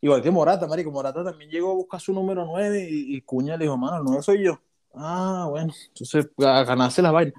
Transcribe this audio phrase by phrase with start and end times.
[0.00, 0.90] Igual que Morata, marico.
[0.90, 4.22] Morata también llegó a buscar su número 9 y, Cuña le dijo, mano, el 9
[4.22, 4.60] soy yo.
[4.94, 7.34] Ah, bueno, entonces ganarse las vainas.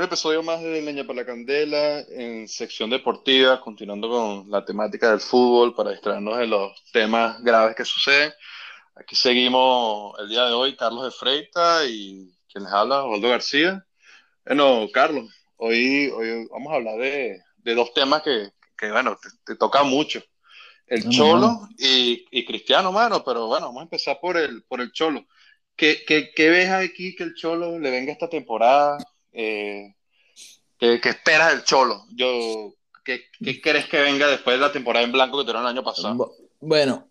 [0.00, 5.10] Un episodio más de Leña para la Candela, en sección deportiva, continuando con la temática
[5.10, 8.32] del fútbol para distraernos de los temas graves que suceden.
[8.94, 13.86] Aquí seguimos el día de hoy, Carlos de Freita y quien les habla, Osvaldo García.
[14.46, 19.28] Bueno, Carlos, hoy, hoy vamos a hablar de, de dos temas que, que bueno, te,
[19.44, 20.22] te toca mucho.
[20.86, 21.68] El No, Cholo mano.
[21.78, 25.26] y, y Cristiano, mano, pero bueno, vamos a empezar por el, por el Cholo.
[25.76, 28.98] ¿Qué, qué, qué ves aquí que el Cholo le venga esta temporada?
[29.32, 29.94] Eh,
[30.78, 32.06] ¿qué, qué esperas del Cholo?
[32.14, 35.68] Yo, ¿qué, qué crees que venga después de la temporada en blanco que tuvieron el
[35.68, 36.14] año pasado?
[36.16, 37.06] Bu- Bueno,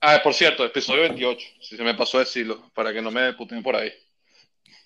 [0.00, 3.62] Ah, por cierto, episodio 28, si se me pasó decirlo, para que no me puten
[3.62, 3.90] por ahí.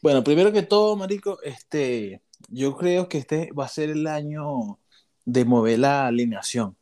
[0.02, 4.78] bueno, primero que todo, marico, este, yo creo que este va a ser el año
[5.24, 6.76] de mover la alineación,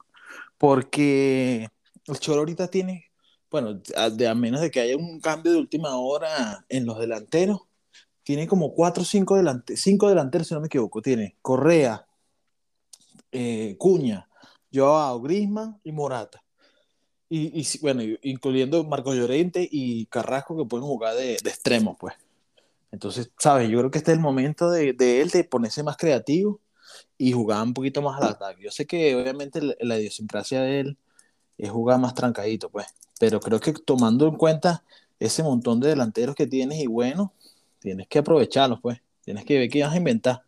[0.59, 1.69] porque
[2.07, 3.11] el Cholo ahorita tiene,
[3.51, 6.99] bueno, a, de, a menos de que haya un cambio de última hora en los
[6.99, 7.63] delanteros,
[8.29, 11.01] tiene como cuatro o cinco, delante, cinco delanteros, si no me equivoco.
[11.01, 12.07] Tiene Correa,
[13.33, 14.29] eh, Cuña,
[14.71, 16.45] Joao, Griezmann y Morata.
[17.31, 22.17] Y, bueno, incluyendo Marco Llorente y Carrasco que pueden jugar de, de extremos, pues.
[22.93, 23.71] Entonces, ¿sabes?
[23.71, 26.61] Yo creo que este es el momento de, de él de ponerse más creativo
[27.17, 28.63] y jugar un poquito más al ataque.
[28.63, 30.99] Yo sé que obviamente la, la idiosincrasia de él
[31.57, 32.89] es jugar más trancadito, pues.
[33.19, 34.85] Pero creo que tomando en cuenta
[35.19, 37.33] ese montón de delanteros que tienes y bueno,
[37.79, 39.01] tienes que aprovecharlos, pues.
[39.25, 40.43] Tienes que ver qué vas a inventar.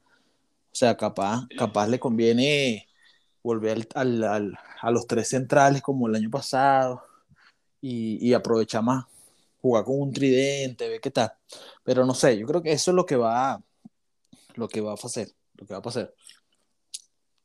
[0.72, 2.88] O sea, capaz, capaz le conviene
[3.42, 7.02] volver al, al- a los tres centrales como el año pasado
[7.80, 9.06] y, y aprovechar más,
[9.62, 11.32] jugar con un tridente, ver qué tal.
[11.84, 13.62] Pero no sé, yo creo que eso es lo que va,
[14.56, 16.14] lo que va a hacer, lo que va a pasar.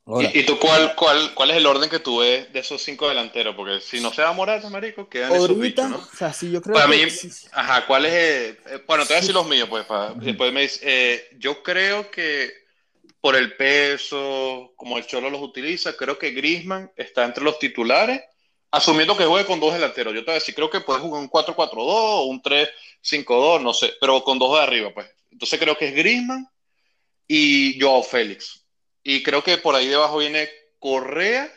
[0.08, 3.56] ¿Y, tú cuál, cuál, cuál es el orden que tú ves de esos cinco delanteros?
[3.56, 5.98] Porque si no se va Morata, marico, quedan esos ahorita, bichos, ¿no?
[5.98, 8.14] o sea, sí, yo creo Para que mí, sí, ajá, ¿cuál es?
[8.14, 11.28] eh, eh, bueno, te voy a decir los míos, pues, para, después me dices, eh,
[11.40, 12.54] yo creo que
[13.20, 18.22] por el peso, como el Cholo los utiliza, creo que Griezmann está entre los titulares,
[18.70, 20.14] asumiendo que juegue con dos delanteros.
[20.14, 23.74] Yo te voy a decir, creo que puede jugar un 4-4-2 o un 3-5-2, no
[23.74, 25.08] sé, pero con dos de arriba, pues.
[25.32, 26.48] Entonces creo que es Griezmann
[27.28, 28.65] y Joao Félix.
[29.08, 30.50] Y creo que por ahí debajo viene
[30.80, 31.48] Correa,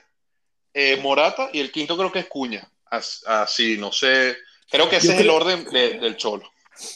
[0.75, 2.70] eh, Morata y el quinto creo que es Cuña.
[2.91, 4.36] As- Así, no sé.
[4.70, 6.44] Creo que ese Yo es el orden de- del Cholo.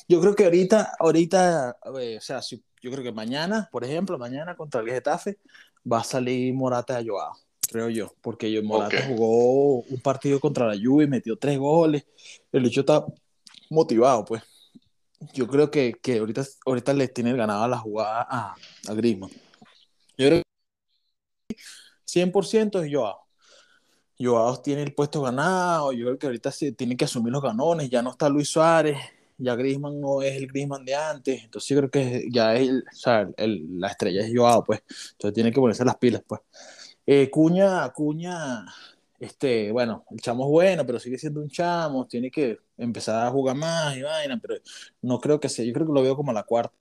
[0.06, 4.18] yo creo que ahorita, ahorita, eh, o sea, si- yo creo que mañana, por ejemplo,
[4.18, 5.38] mañana contra el Getafe
[5.90, 7.32] va a salir Morata a Joao,
[7.70, 12.04] creo yo, porque yo, Morata jugó un partido contra la Juve metió tres goles,
[12.52, 13.04] el hecho está
[13.70, 14.42] motivado, pues.
[15.32, 18.54] Yo creo que, que ahorita, ahorita le tiene ganada la jugada a,
[18.88, 19.30] a Griezmann.
[20.18, 20.42] Yo creo que
[22.04, 23.26] 100% es Joao.
[24.18, 27.90] Joao tiene el puesto ganado, yo creo que ahorita se tiene que asumir los ganones,
[27.90, 28.96] ya no está Luis Suárez,
[29.38, 32.84] ya Griezmann no es el Griezmann de antes, entonces yo creo que ya es, el-
[32.92, 36.40] o sea, el- la estrella es Joao, pues, entonces tiene que ponerse las pilas, pues.
[37.06, 38.64] Eh, Cuña, Cuña,
[39.20, 43.30] este, bueno, el chamo es bueno, pero sigue siendo un chamo, tiene que empezar a
[43.30, 44.56] jugar más y vaina, pero
[45.02, 46.76] no creo que sea, yo creo que lo veo como la cuarta.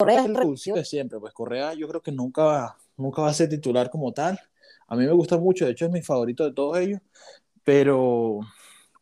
[0.00, 3.28] Correa es el revulsivo de siempre, pues Correa yo creo que nunca va, nunca va
[3.30, 4.38] a ser titular como tal.
[4.88, 7.00] A mí me gusta mucho, de hecho es mi favorito de todos ellos,
[7.64, 8.40] pero,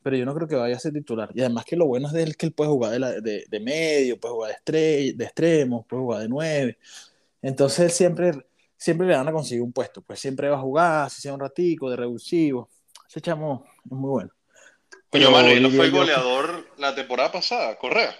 [0.03, 1.31] pero yo no creo que vaya a ser titular.
[1.35, 3.45] Y además que lo bueno es de él que él puede jugar de, la- de,
[3.49, 6.79] de medio, puede jugar de, estre- de extremos, puede jugar de nueve.
[7.43, 8.33] Entonces él siempre,
[8.77, 11.41] siempre le van a conseguir un puesto, pues siempre va a jugar, si sea un
[11.41, 12.71] ratico, de revulsivo.
[13.09, 14.31] Ese chamo es muy bueno.
[15.11, 18.15] Coño, mano, y no fue yo goleador la temporada pasada, Correa.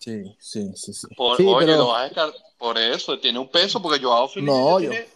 [0.00, 1.06] Sí, sí, sí, sí.
[1.14, 4.28] Por, Sí, oye, pero- lo vas a descar- por eso, tiene un peso, porque Joao
[4.28, 5.06] Félix No, yo- tiene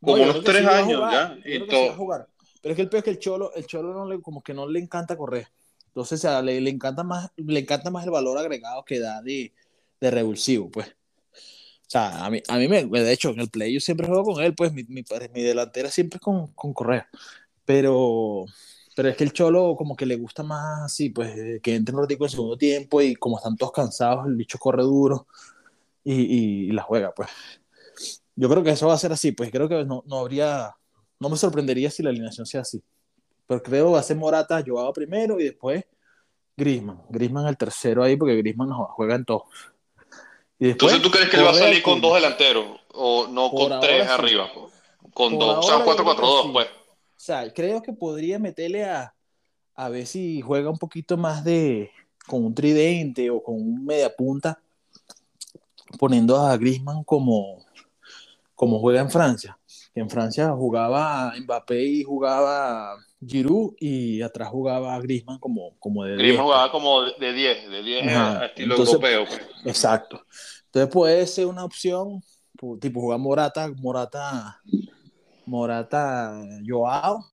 [0.00, 1.44] como yo unos tres sí años jugar, ya.
[1.58, 1.94] yo Y todo.
[1.94, 2.28] jugar.
[2.62, 4.54] Pero es que el peor es que el Cholo, el Cholo no le, como que
[4.54, 5.46] no le encanta correr.
[5.88, 9.20] Entonces, o sea, le, le encanta más, le encanta más el valor agregado que da
[9.22, 9.52] de,
[10.00, 10.88] de revulsivo, pues.
[10.88, 14.24] O sea, a mí, a mí me, de hecho, en el play yo siempre juego
[14.24, 15.04] con él, pues mi, mi,
[15.34, 17.08] mi delantera siempre es con, con Correa.
[17.66, 18.46] Pero,
[18.94, 21.94] pero es que el Cholo como que le gusta más así, pues, eh, que entre
[21.94, 25.26] un ratico en el segundo tiempo y como están todos cansados, el bicho corre duro
[26.02, 27.28] y, y, y la juega, pues.
[28.36, 30.74] Yo creo que eso va a ser así, pues creo que no, no habría,
[31.20, 32.82] no me sorprendería si la alineación sea así.
[33.46, 35.84] Pero creo que va a ser Morata, Joao primero y después
[36.56, 37.02] Griezmann.
[37.08, 39.44] Griezmann el tercero ahí porque Griezmann no juega en todo.
[40.58, 42.80] Y después, Entonces, ¿tú crees que él va a salir con dos delanteros?
[42.92, 44.10] ¿O no con tres sí.
[44.10, 44.48] arriba?
[44.52, 44.70] po?
[45.12, 45.58] Con Por dos.
[45.58, 46.50] O sea, un ahora yo creo que 4-4-2, sí.
[46.52, 46.66] pues.
[47.24, 49.14] O sea, creo que podría meterle a,
[49.74, 51.90] a ver si juega un poquito más de
[52.26, 54.60] con un tridente o con un media punta,
[55.98, 57.64] poniendo a Griezmann como,
[58.54, 59.58] como juega en Francia.
[59.94, 62.94] En Francia jugaba Mbappé y jugaba
[63.26, 68.06] Giroud y atrás jugaba Griezmann como, como de Griezmann jugaba como de 10, de 10
[68.50, 69.24] estilo europeo.
[69.24, 69.40] Pues.
[69.64, 70.20] Exacto.
[70.66, 72.22] Entonces puede ser una opción,
[72.82, 74.60] tipo jugar Morata, Morata,
[75.46, 76.32] Morata,
[76.66, 77.24] Joao,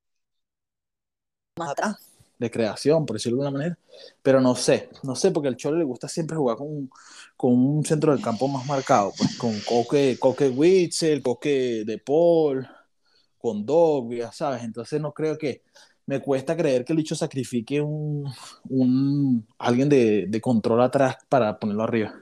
[1.58, 1.96] más atrás,
[2.40, 3.80] de creación, por decirlo de alguna manera.
[4.22, 6.90] Pero no sé, no sé, porque al Cholo le gusta siempre jugar con,
[7.38, 12.68] con un centro del campo más marcado, pues con Coque, Coque Witzel, Coque De Paul,
[13.38, 14.64] con Dogbia, ¿sabes?
[14.64, 15.64] Entonces no creo que,
[16.06, 18.30] me cuesta creer que el Licho sacrifique un,
[18.70, 22.14] un alguien de, de, control atrás para ponerlo arriba.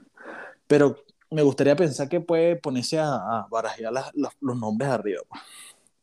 [0.66, 0.96] Pero
[1.30, 5.42] me gustaría pensar que puede ponerse a, a barajear los nombres arriba, pues,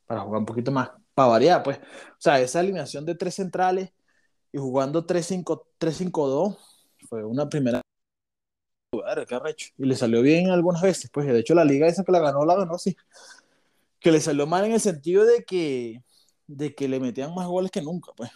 [0.08, 1.78] para jugar un poquito más, para variar, pues.
[1.78, 3.92] O sea, esa alineación de tres centrales
[4.52, 6.58] y jugando 3-5-2
[7.08, 7.82] fue una primera.
[9.78, 11.28] Y le salió bien algunas veces, pues.
[11.28, 12.96] De hecho, la liga esa que la ganó, la ganó sí.
[14.00, 16.02] Que le salió mal en el sentido de que,
[16.48, 18.32] de que le metían más goles que nunca, pues.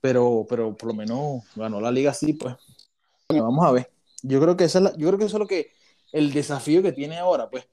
[0.00, 2.54] Pero, pero por lo menos ganó la liga así, pues.
[3.28, 3.90] vamos a ver.
[4.22, 5.72] Yo creo que esa es yo creo que eso es lo que
[6.12, 7.66] el desafío que tiene ahora, pues,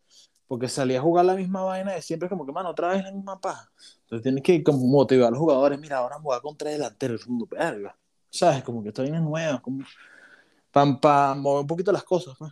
[0.53, 3.11] porque salía a jugar la misma vaina de siempre, como que, mano, otra vez la
[3.11, 3.71] misma paja.
[4.01, 7.97] Entonces tienes que como, motivar a los jugadores, mira, ahora jugar con tres delanteros, verga.
[8.29, 8.61] ¿Sabes?
[8.61, 9.83] Como que esta vaina es nueva, como
[10.71, 12.51] para mover un poquito las cosas, pues.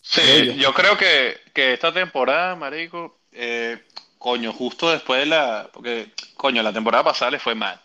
[0.00, 3.84] Sí, yo creo que, que esta temporada, marico, eh,
[4.16, 7.78] coño, justo después de la, porque, coño, la temporada pasada le fue mal.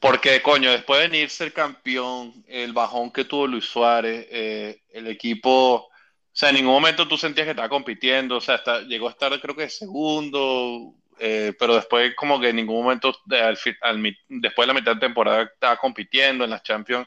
[0.00, 5.08] Porque, coño, después de venir ser campeón, el bajón que tuvo Luis Suárez, eh, el
[5.08, 5.88] equipo,
[6.32, 9.10] o sea, en ningún momento tú sentías que estaba compitiendo, o sea, hasta, llegó a
[9.10, 14.74] estar creo que segundo, eh, pero después como que en ningún momento, después de la
[14.74, 17.06] mitad de temporada estaba compitiendo, en las Champions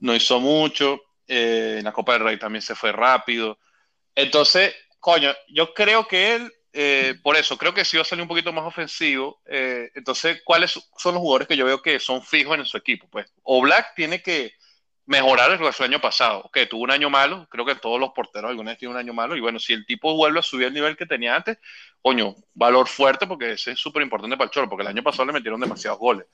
[0.00, 3.58] no hizo mucho, eh, en la Copa del Rey también se fue rápido.
[4.14, 8.22] Entonces, coño, yo creo que él eh, por eso, creo que sí va a salir
[8.22, 9.40] un poquito más ofensivo.
[9.46, 13.08] Eh, entonces, ¿cuáles son los jugadores que yo veo que son fijos en su equipo?
[13.10, 14.52] Pues, o Black tiene que
[15.08, 16.48] mejorar el del año pasado.
[16.52, 19.14] Que tuvo un año malo, creo que todos los porteros alguna vez tienen un año
[19.14, 19.34] malo.
[19.36, 21.58] Y bueno, si el tipo vuelve a subir el nivel que tenía antes,
[22.02, 25.24] coño, valor fuerte porque ese es súper importante para el Cholo, porque el año pasado
[25.24, 26.26] le metieron demasiados goles.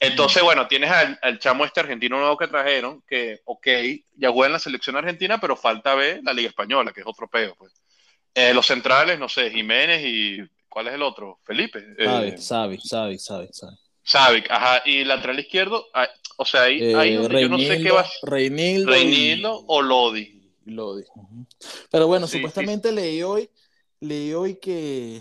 [0.00, 3.66] Entonces, bueno, tienes al, chamo este argentino nuevo que trajeron, que, ok,
[4.16, 7.28] ya juega en la selección argentina, pero falta ver la Liga Española, que es otro
[7.28, 7.72] peo, pues.
[8.34, 10.38] Eh, los centrales, no sé, Jiménez y
[10.68, 11.40] ¿cuál es el otro?
[11.44, 11.84] Felipe.
[11.98, 13.18] Eh, Sabi, Sabi,
[14.02, 14.44] Sabi.
[14.48, 14.82] ajá.
[14.84, 16.08] Y lateral izquierdo, ah,
[16.40, 18.06] o sea, ahí, eh, yo no sé qué va.
[18.22, 20.40] Reinildo, Reinildo o Lodi.
[20.66, 21.02] Lodi.
[21.90, 23.50] Pero bueno, supuestamente leí hoy,
[23.98, 25.20] leí hoy que,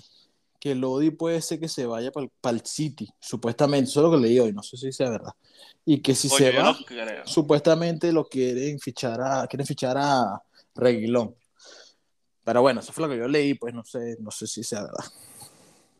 [0.60, 4.28] que Lodi puede ser que se vaya para el City, supuestamente, eso es lo que
[4.28, 5.34] leí hoy, no sé si sea verdad.
[5.86, 6.78] Y que si se va,
[7.26, 10.40] supuestamente lo quieren fichar a, quieren fichar a
[10.76, 11.36] Reguilón.
[12.44, 14.84] Pero bueno, eso fue lo que yo leí, pues no sé, no sé si sea
[14.84, 15.06] verdad.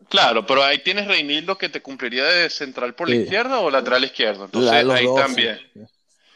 [0.10, 4.04] Claro, pero ahí tienes Reinildo que te cumpliría de central por la izquierda o lateral
[4.04, 4.46] izquierdo.
[4.46, 5.60] Entonces ahí también.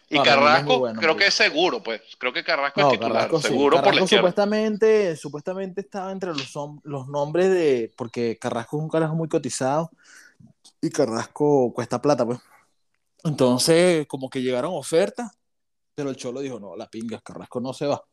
[0.09, 2.01] Y Carrasco, creo que es seguro, pues.
[2.18, 4.27] Creo que Carrasco es titular, seguro por la izquierda.
[4.27, 6.53] Supuestamente, supuestamente estaba entre los,
[6.83, 7.94] los nombres de.
[7.95, 9.89] Porque Carrasco es un carajo muy cotizado
[10.81, 12.39] y Carrasco cuesta plata, pues.
[13.23, 15.31] Entonces, como que llegaron ofertas,
[15.95, 17.95] pero el Cholo dijo: No, la pinga, Carrasco no se va.
[17.95, 18.06] O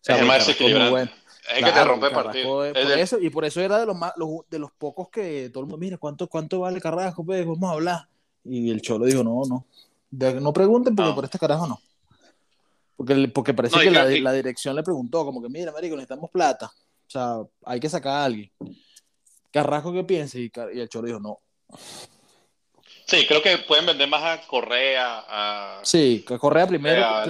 [0.00, 1.10] sea, es más bueno.
[1.52, 2.64] Es que te rompe partido.
[2.64, 4.12] eso, y por eso era de los, más,
[4.48, 7.24] de los pocos que todo el mundo, mira, ¿cuánto, cuánto vale Carrasco?
[7.24, 8.08] Pues vamos a hablar.
[8.44, 9.66] Y el Cholo dijo, no, no.
[10.40, 11.80] no pregunten porque por este carajo no.
[12.96, 16.66] Porque, porque parece que, la, la, dirección le preguntó, como que, mira, marico, necesitamos plata.
[16.66, 18.50] O sea, hay que sacar a alguien.
[19.50, 20.38] Carrasco, ¿qué piensa?
[20.38, 21.40] Y, el Cholo dijo, no.
[23.06, 25.24] Sí, creo que pueden vender más a Correa.
[25.28, 27.04] A, sí, Correa primero.
[27.04, 27.24] A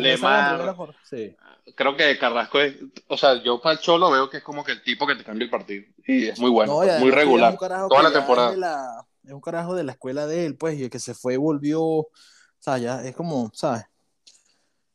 [1.02, 1.34] sí
[1.74, 2.76] creo que Carrasco es,
[3.08, 5.24] o sea, yo para el Cholo veo que es como que el tipo que te
[5.24, 5.84] cambia el partido.
[6.06, 7.56] Y es muy bueno, muy regular.
[7.58, 9.06] Toda la temporada.
[9.24, 11.82] Es, un carajo de la escuela de él, pues, y el que se fue volvió,
[11.82, 12.10] o
[12.58, 13.84] sea, ya es como, ¿sabes?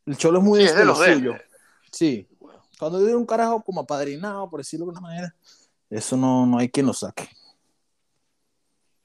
[0.05, 1.35] El Cholo es muy sí, de, los suyo.
[1.91, 2.27] Sí.
[2.77, 5.35] Cuando viene un carajo como apadrinado, por decirlo de alguna manera,
[5.89, 7.27] eso no, no hay quien lo saque.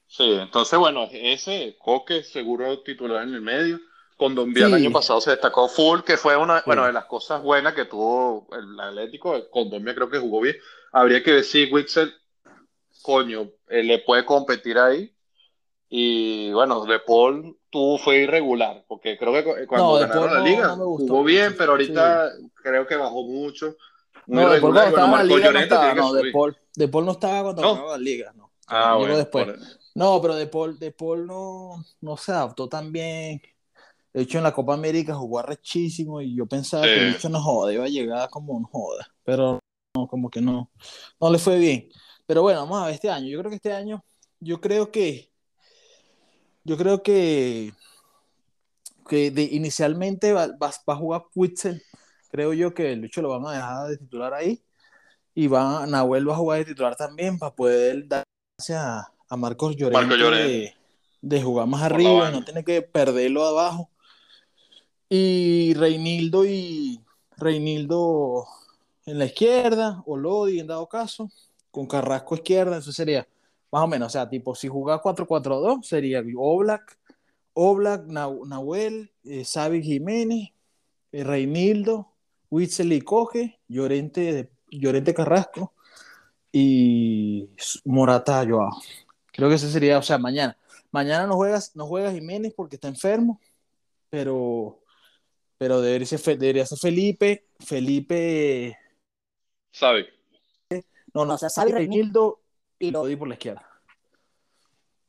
[0.07, 3.79] Sí, entonces, bueno, ese Coque seguro titular en el medio.
[4.17, 7.73] Condombia el año pasado se destacó full, que fue una bueno, de las cosas buenas
[7.73, 9.49] que tuvo el Atlético.
[9.49, 10.55] Condombia creo que jugó bien.
[10.93, 12.13] Habría que decir, Wixel,
[13.01, 15.13] coño, eh, le puede competir ahí.
[15.89, 21.23] Y bueno, De Paul tuvo, fue irregular, porque creo que cuando ganaron la liga jugó
[21.23, 23.75] bien, pero ahorita creo que bajó mucho.
[24.27, 27.11] no, De Paul estaba en la liga no estaba, no, de Paul, de Paul no
[27.11, 27.87] estaba cuando no.
[27.89, 28.51] la liga, no.
[28.67, 29.47] Ah, bueno, después.
[29.93, 33.41] No, pero De Paul, de Paul no, no se adaptó tan bien.
[34.15, 37.41] De hecho, en la Copa América jugó arrechísimo y yo pensaba que el hecho no
[37.41, 39.59] joda, iba a llegar como un joda, pero
[39.93, 40.71] no, como que no,
[41.19, 41.89] no le fue bien.
[42.25, 43.27] Pero bueno, vamos a ver este año.
[43.27, 44.05] Yo creo que este año,
[44.39, 45.33] yo creo que,
[46.63, 47.73] yo creo que,
[49.05, 51.83] que de, inicialmente va, va, a jugar Witzel.
[52.31, 54.63] Creo yo que el hecho lo van a dejar de titular ahí.
[55.33, 59.75] Y va, Nahuel va a jugar de titular también para poder darse a, a Marcos
[59.75, 60.73] Llorente,
[61.21, 63.89] De, jugar más arriba no tiene que perderlo abajo.
[65.09, 66.99] Y Reinildo y
[67.37, 68.45] Reinildo
[69.05, 71.29] en la izquierda, o Lodi en dado caso,
[71.71, 73.27] con Carrasco izquierda, eso sería
[73.71, 76.97] más o menos, o sea, tipo, si jugaba 4-4-2, sería Oblak,
[77.53, 79.43] Oblak, Nahuel, eh,
[79.83, 80.51] Jiménez,
[81.11, 82.11] eh, Reinildo,
[82.49, 85.73] Witzel y Coge, Llorente, Llorente Carrasco
[86.51, 87.49] y
[87.83, 88.81] Morata Joao.
[89.33, 90.57] Creo que ese sería, o sea, mañana.
[90.91, 93.41] Mañana no juegas, no juegas Jiménez porque está enfermo,
[94.09, 94.79] pero,
[95.57, 98.77] pero debería ser, debería ser Felipe, Felipe.
[99.71, 100.07] Sabe.
[101.13, 102.41] No, no, o sea, sabe Reinildo
[102.77, 103.65] y lo di por la izquierda.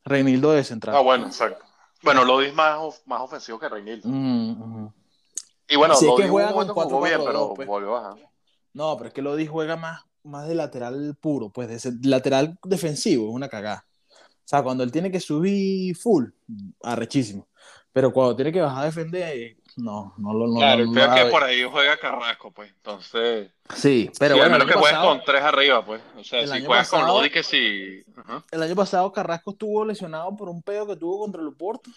[0.04, 0.94] Reinildo de central.
[0.94, 1.64] Ah, bueno, exacto.
[2.02, 4.08] Bueno, lo es más, más ofensivo que Reinildo.
[4.08, 4.88] Mm,
[5.68, 7.66] y bueno, sí, lo es que juega con 4 bien, pero pues.
[7.66, 8.16] volvió a
[8.72, 13.28] No, pero es que Lodi juega más, más de lateral puro, pues de lateral defensivo,
[13.28, 13.84] es una cagada.
[14.10, 16.26] O sea, cuando él tiene que subir full,
[16.84, 17.48] arrechísimo.
[17.92, 21.30] Pero cuando tiene que bajar a defender, no, no lo no, Claro, no, creo que
[21.30, 22.70] por ahí juega Carrasco, pues.
[22.70, 23.50] Entonces.
[23.74, 24.54] Sí, pero sí, bueno.
[24.54, 26.00] A menos que juegues con tres arriba, pues.
[26.18, 28.02] O sea, si juegas pasado, con Lodi, que sí.
[28.16, 28.44] Uh -huh.
[28.50, 31.90] El año pasado Carrasco estuvo lesionado por un pedo que tuvo contra el Oporto.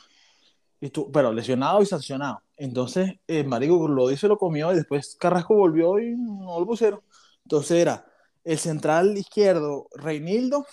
[0.81, 2.41] Estuvo, pero lesionado y sancionado.
[2.57, 7.01] Entonces, eh, Marico Lodi se lo comió y después Carrasco volvió y no lo pusieron.
[7.43, 8.05] Entonces era
[8.43, 10.65] el central izquierdo, Reinildo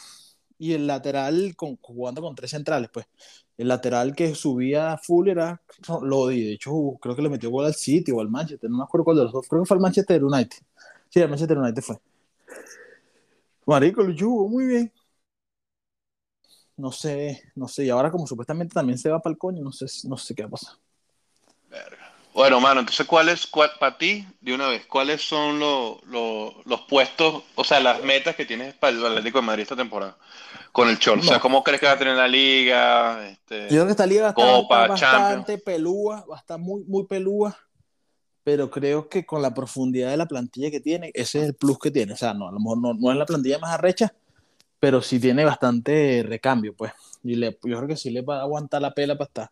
[0.58, 3.06] y el lateral jugando con tres centrales, pues.
[3.56, 5.62] El lateral que subía full era
[6.02, 8.84] Lodi, de hecho creo que le metió gol al City o al Manchester, no me
[8.84, 10.58] acuerdo cuál de los dos, creo que fue al Manchester United.
[11.08, 11.96] Sí, al Manchester United fue.
[13.66, 14.92] Marico, lo jugó muy bien.
[16.76, 19.72] No sé, no sé, y ahora como supuestamente también se va para el coño, no
[19.72, 20.74] sé, no sé qué va a pasar.
[21.70, 22.05] Verga.
[22.36, 26.82] Bueno, mano, entonces, ¿cuáles, cuál, para ti, de una vez, cuáles son lo, lo, los
[26.82, 30.18] puestos, o sea, las metas que tienes para el Atlético de Madrid esta temporada
[30.70, 31.22] con el Cholo?
[31.22, 31.22] No.
[31.22, 33.26] O sea, ¿cómo crees que va a tener la liga?
[33.26, 36.58] Este, Yo creo que esta liga va a estar, Copa, bastante pelúa, va a estar
[36.58, 37.56] muy, muy pelúa,
[38.44, 41.78] pero creo que con la profundidad de la plantilla que tiene, ese es el plus
[41.78, 42.12] que tiene.
[42.12, 44.12] O sea, no, a lo mejor no, no es la plantilla más arrecha,
[44.78, 46.92] pero sí tiene bastante recambio, pues.
[47.24, 49.50] Y le, yo creo que sí le va a aguantar la pela para estar.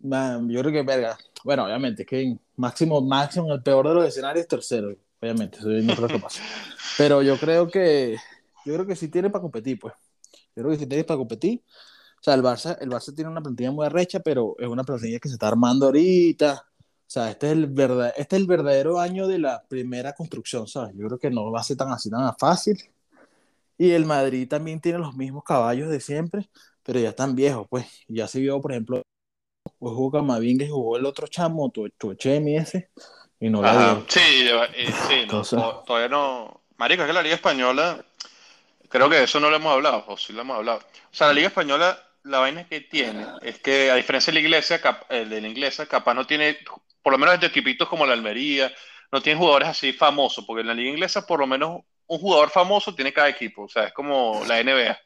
[0.00, 4.06] Man, yo creo que, verga, bueno, obviamente, es que máximo, máximo, el peor de los
[4.06, 6.40] escenarios, tercero, obviamente, eso no creo que pase.
[6.96, 8.16] Pero yo creo que,
[8.64, 9.94] yo creo que sí tiene para competir, pues.
[10.54, 11.62] Yo creo que sí tiene para competir.
[12.20, 15.20] O sea, el Barça, el Barça tiene una plantilla muy arrecha, pero es una plantilla
[15.20, 16.64] que se está armando ahorita.
[17.08, 20.66] O sea, este es el, verdad, este es el verdadero año de la primera construcción,
[20.66, 20.94] ¿sabes?
[20.96, 22.78] Yo creo que no va a ser tan así, tan fácil.
[23.78, 26.50] Y el Madrid también tiene los mismos caballos de siempre,
[26.82, 27.86] pero ya están viejos, pues.
[28.08, 29.02] Ya se vio, por ejemplo,
[29.78, 32.90] pues jugó Camavinga y jugó el otro chamo, Tuechemi ese,
[33.40, 34.02] y no la.
[34.08, 34.20] Sí,
[34.74, 36.62] eh, sí Entonces, no, todavía no.
[36.76, 38.04] Marico, es que la Liga Española,
[38.88, 40.78] creo que de eso no lo hemos hablado, o sí lo hemos hablado.
[40.78, 44.46] O sea, la Liga Española, la vaina que tiene es que, a diferencia de la
[44.46, 46.58] iglesia, cap, de la inglesa, capaz no tiene,
[47.02, 48.72] por lo menos de equipitos como la Almería,
[49.10, 52.50] no tiene jugadores así famosos, porque en la Liga Inglesa, por lo menos, un jugador
[52.50, 54.98] famoso tiene cada equipo, o sea, es como la NBA.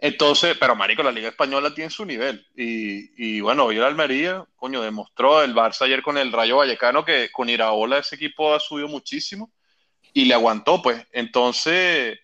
[0.00, 2.46] Entonces, pero marico, la Liga Española tiene su nivel.
[2.54, 7.04] Y, y bueno, hoy el Almería, coño, demostró el Barça ayer con el Rayo Vallecano
[7.04, 9.52] que con Iraola ese equipo ha subido muchísimo
[10.12, 11.04] y le aguantó, pues.
[11.10, 12.18] Entonces,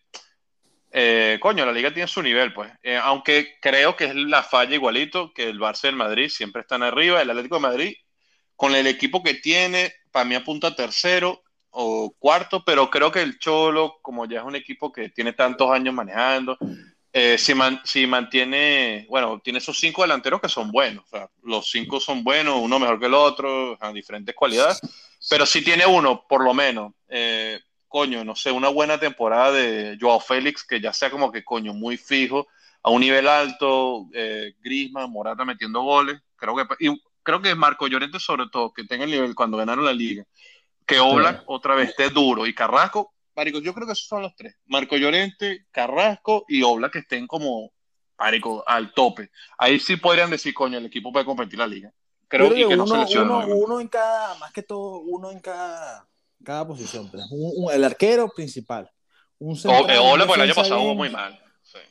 [0.93, 2.73] eh, coño, la Liga tiene su nivel, pues.
[2.83, 6.63] Eh, aunque creo que es la falla igualito, que el Barça y el Madrid siempre
[6.63, 7.21] están arriba.
[7.21, 7.95] El Atlético de Madrid,
[8.55, 13.41] con el equipo que tiene, para mí apunta tercero o cuarto, pero creo que el
[13.41, 16.57] Cholo, como ya es un equipo que tiene tantos años manejando,
[17.17, 21.31] eh, si, man, si, mantiene, bueno, tiene esos cinco delanteros que son buenos, o sea,
[21.45, 24.81] los cinco son buenos, uno mejor que el otro, a diferentes cualidades,
[25.31, 29.97] pero si tiene uno, por lo menos, eh, coño, no sé, una buena temporada de
[30.01, 32.49] Joao Félix, que ya sea como que, coño, muy fijo,
[32.83, 37.87] a un nivel alto, eh, Grisman, Morata metiendo goles, creo que, y creo que Marco
[37.87, 40.25] Llorente sobre todo, que tenga el nivel cuando ganaron la liga,
[40.85, 41.45] que Oblak sí.
[41.47, 44.57] otra vez esté duro, y Carrasco, Marico, yo creo que esos son los tres.
[44.67, 47.73] Marco Llorente, Carrasco y Obla que estén como,
[48.19, 49.31] Marico, al tope.
[49.59, 51.93] Ahí sí podrían decir, coño, el equipo puede competir la liga.
[52.29, 55.41] Creo, que, que uno, no se uno, uno, en cada, más que todo, uno en
[55.41, 56.09] cada,
[56.43, 57.11] cada posición.
[57.31, 58.91] Un, un, el arquero principal.
[59.39, 61.41] Un central, o, Obla, pues el año pasado jugó muy mal.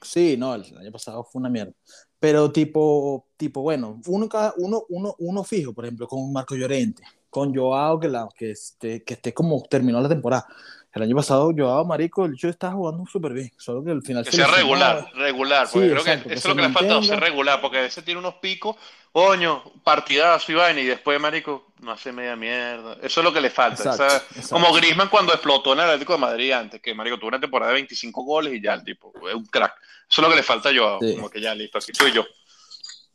[0.02, 0.38] Sí.
[0.38, 1.74] no, el año pasado fue una mierda.
[2.20, 7.04] Pero tipo, tipo bueno, uno, cada, uno, uno, uno fijo, por ejemplo, con Marco Llorente,
[7.30, 10.48] con Joao, que, la, que, esté, que esté como terminó la temporada.
[10.94, 14.24] El año pasado Joao Marico, el hecho estaba jugando súper bien, solo que al final...
[14.24, 17.20] Que sea regular, regular, porque creo que eso es lo que le ha faltado, ser
[17.20, 18.76] regular, porque a veces tiene unos picos,
[19.12, 22.98] coño, partidazo y vaina, y después Marico no hace media mierda.
[23.02, 24.22] Eso es lo que le falta.
[24.52, 27.72] Como Griezmann cuando explotó en el Atlético de Madrid antes, que Marico tuvo una temporada
[27.72, 29.74] de 25 goles y ya el tipo, es un crack.
[30.08, 32.24] Eso es lo que le falta a Joao, como que ya listo, así soy yo.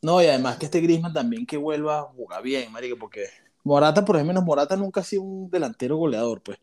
[0.01, 3.29] No, y además que este Griezmann también que vuelva a jugar bien, Marico, porque
[3.63, 6.59] Morata, por ejemplo, Morata nunca ha sido un delantero goleador, pues.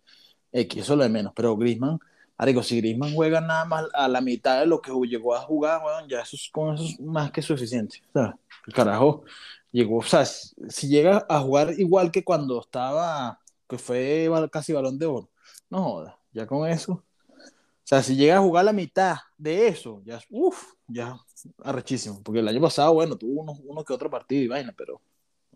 [0.57, 1.33] X, eso es lo de menos.
[1.35, 1.99] Pero Grisman,
[2.39, 5.83] Marico, si Grisman juega nada más a la mitad de lo que llegó a jugar,
[5.83, 8.03] bueno, ya eso es, con eso es más que suficiente.
[8.09, 9.25] O sea, el carajo
[9.71, 14.99] llegó, o sea, si llega a jugar igual que cuando estaba, que fue casi balón
[14.99, 15.31] de oro,
[15.71, 16.93] no joda, ya con eso.
[16.93, 21.17] O sea, si llega a jugar la mitad de eso, ya, uff, ya
[21.63, 22.21] arrechísimo.
[22.23, 25.01] Porque el año pasado, bueno, tuvo uno, uno que otro partido y vaina, pero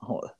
[0.00, 0.38] no joda.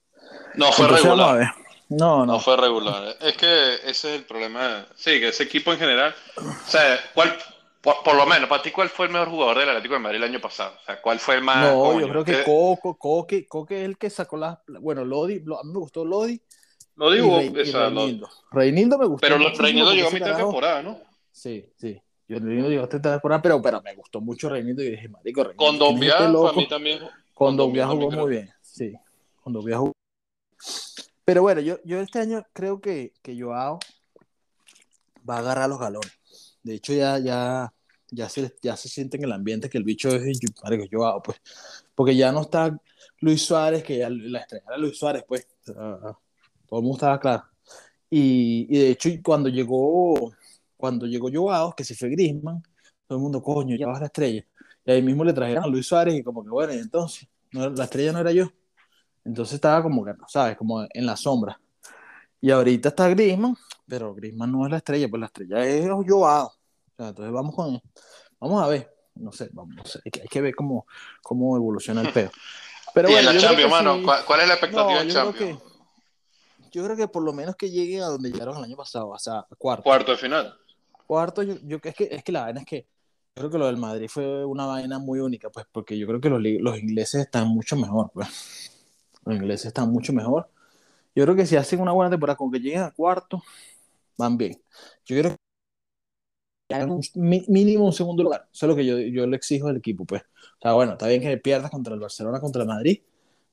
[0.54, 1.52] No, fue regular.
[1.90, 2.34] No, no.
[2.34, 3.16] No fue regular.
[3.20, 4.86] Es que ese es el problema.
[4.94, 6.14] Sí, que ese equipo en general.
[6.36, 7.36] O sea, ¿cuál,
[7.82, 10.24] por, lo menos, para ti, ¿cuál fue el mejor jugador del Atlético de Madrid el
[10.24, 10.74] año pasado?
[10.80, 11.68] O sea, ¿cuál fue el más.
[11.68, 14.62] No, yo creo que Coco, Coque, Coque es el que sacó la.
[14.80, 16.40] Bueno, Lodi, a mí me gustó Lodi.
[16.94, 18.28] Lodi digo, Reinildo.
[18.52, 19.26] Reinildo me gustó.
[19.26, 21.00] Pero Reinildo llegó a mitad de temporada, ¿no?
[21.32, 22.00] Sí, sí.
[22.28, 25.08] Yo Reinildo llegó a mitad de temporada, pero, pero me gustó mucho Reinildo y dije,
[25.08, 25.64] marico, Reinildo.
[25.66, 27.00] Con Don Via, a mí también.
[27.34, 28.94] Con Don Via jugó muy bien, sí.
[29.42, 29.92] Con Don Via jugó
[31.30, 33.78] pero bueno, yo, yo este año creo que, que Joao
[35.28, 36.10] va a agarrar los galones.
[36.60, 37.72] De hecho, ya, ya,
[38.10, 40.40] ya, se, ya se siente en el ambiente que el bicho es
[40.90, 41.40] Joao, pues.
[41.94, 42.76] Porque ya no está
[43.20, 45.46] Luis Suárez, que ya la estrella era Luis Suárez, pues.
[45.64, 46.18] todo
[46.72, 47.44] el mundo estaba claro.
[48.10, 50.32] Y, y, de hecho, cuando llegó,
[50.76, 52.60] cuando llegó Joao, que se fue Grisman,
[53.06, 54.44] todo el mundo, coño, ya va la estrella.
[54.84, 57.84] Y ahí mismo le trajeron a Luis Suárez y como que, bueno, entonces, no, la
[57.84, 58.50] estrella no era yo.
[59.30, 60.56] Entonces estaba como que, ¿sabes?
[60.56, 61.60] Como en la sombra.
[62.40, 63.56] Y ahorita está Griezmann,
[63.86, 66.46] pero Griezmann no es la estrella, pues la estrella es Joao.
[66.46, 66.52] O
[66.96, 67.80] sea, entonces vamos con,
[68.40, 70.84] vamos a ver, no sé, vamos, hay, que, hay que ver cómo,
[71.22, 72.32] cómo evoluciona el pedo.
[72.92, 75.60] Pero ¿Y bueno, en la Champions, mano, ¿cuál, es la expectativa en Champions?
[76.72, 79.18] yo creo que por lo menos que lleguen a donde llegaron el año pasado, o
[79.18, 79.84] sea, cuarto.
[79.84, 80.58] Cuarto de final.
[81.06, 82.88] Cuarto, yo, yo es que es que la vaina es que
[83.36, 86.20] yo creo que lo del Madrid fue una vaina muy única, pues, porque yo creo
[86.20, 88.79] que los, los ingleses están mucho mejor, pues.
[89.24, 90.48] Los ingleses están mucho mejor.
[91.14, 93.42] Yo creo que si hacen una buena temporada, con que lleguen a cuarto,
[94.16, 94.60] van bien.
[95.04, 95.36] Yo creo
[96.68, 98.48] que hagan un mínimo un segundo lugar.
[98.52, 100.22] Eso es lo que yo, yo le exijo al equipo, pues.
[100.22, 103.00] O sea, bueno, está bien que pierdas contra el Barcelona, contra el Madrid,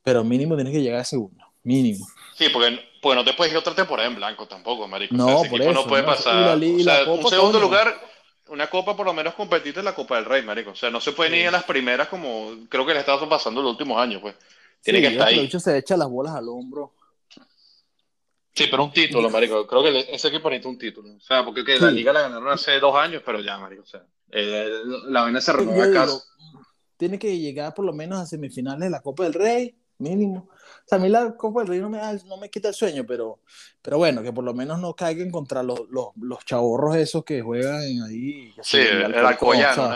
[0.04, 1.46] pero mínimo tienes que llegar a segundo.
[1.64, 2.08] Mínimo.
[2.36, 5.16] Sí, porque, no te puedes ir otra temporada en blanco tampoco, marico.
[5.16, 6.58] No, por eso, no puede pasar.
[6.58, 7.94] un segundo lugar,
[8.50, 10.72] una copa por lo menos competiste en la Copa del Rey, marico.
[10.72, 13.62] O sea, no se pueden ir a las primeras como creo que le estado pasando
[13.62, 14.36] los últimos años, pues.
[14.88, 15.50] Tiene que estar ahí.
[15.52, 16.94] se echa las bolas al hombro.
[18.54, 19.68] Sí, pero un título, marico.
[19.68, 21.14] Creo que ese equipo necesita un título.
[21.14, 23.84] O sea, porque la liga la ganaron hace dos años, pero ya, marico.
[23.84, 24.70] O sea, eh,
[25.10, 26.12] la vaina se renueva acá.
[26.96, 30.48] Tiene que llegar por lo menos a semifinales de la Copa del Rey, mínimo.
[30.88, 33.42] Sea, a mí la Copa del Rey no me, no me quita el sueño, pero,
[33.82, 37.42] pero bueno, que por lo menos no caigan contra los, los, los chavorros esos que
[37.42, 38.54] juegan ahí.
[38.62, 39.94] sí, el, Alcoyano,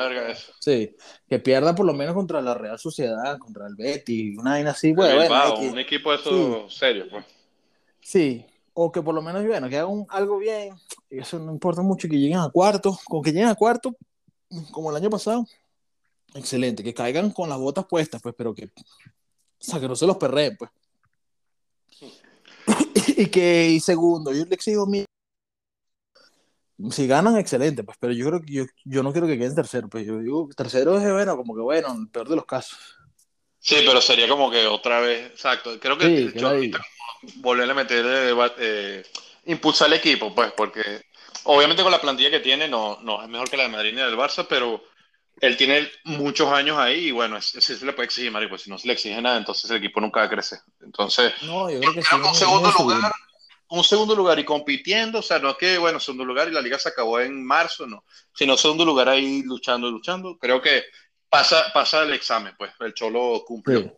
[0.59, 0.93] Sí,
[1.29, 4.91] que pierda por lo menos contra la Real Sociedad, contra el Betty, una vaina así,
[4.91, 7.23] bueno, un equipo de esos serio, pues.
[8.01, 10.75] Sí, o que por lo menos, bueno, que hagan algo bien,
[11.09, 13.95] eso no importa mucho, que lleguen a cuarto, con que lleguen a cuarto,
[14.71, 15.47] como el año pasado,
[16.33, 18.69] excelente, que caigan con las botas puestas, pues, pero que, o
[19.57, 20.69] sea, que no se los perreen, pues.
[23.17, 25.05] Y que y segundo, yo le exijo mi
[26.89, 29.87] si ganan, excelente, pues, pero yo creo que yo, yo no quiero que queden tercero,
[29.87, 32.79] pues yo digo, tercero es bueno, como que bueno, el peor de los casos.
[33.59, 36.51] Sí, pero sería como que otra vez, exacto, creo que yo
[37.35, 38.03] volver a meter,
[38.57, 39.03] eh,
[39.45, 40.81] impulsar el equipo, pues, porque
[41.43, 44.01] obviamente con la plantilla que tiene no, no es mejor que la de Madrid ni
[44.01, 44.81] del Barça, pero
[45.41, 48.69] él tiene muchos años ahí y bueno, sí se le puede exigir, Mario, pues si
[48.69, 50.59] no se le exige nada, entonces el equipo nunca crecer.
[50.81, 53.11] Entonces, no, yo creo que sí, un segundo lugar,
[53.69, 56.61] un segundo lugar y compitiendo, o sea, no es que, bueno, segundo lugar y la
[56.61, 60.83] liga se acabó en marzo, no, sino segundo lugar ahí luchando y luchando, creo que
[61.27, 63.97] pasa, pasa el examen, pues, el Cholo cumplió.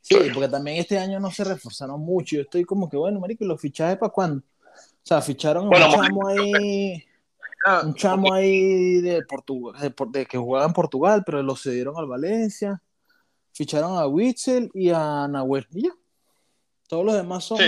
[0.00, 0.16] Sí.
[0.32, 3.60] porque también este año no se reforzaron mucho, yo estoy como que, bueno, marico, los
[3.60, 4.42] fichajes para cuándo?
[4.74, 7.05] O sea, ficharon a un chamo ahí
[7.84, 12.80] un chamo ahí de Portugal, de, que jugaba en Portugal, pero lo cedieron al Valencia.
[13.52, 15.66] Ficharon a Witzel y a Nahuel.
[15.72, 15.90] Y ya.
[16.88, 17.58] Todos los demás son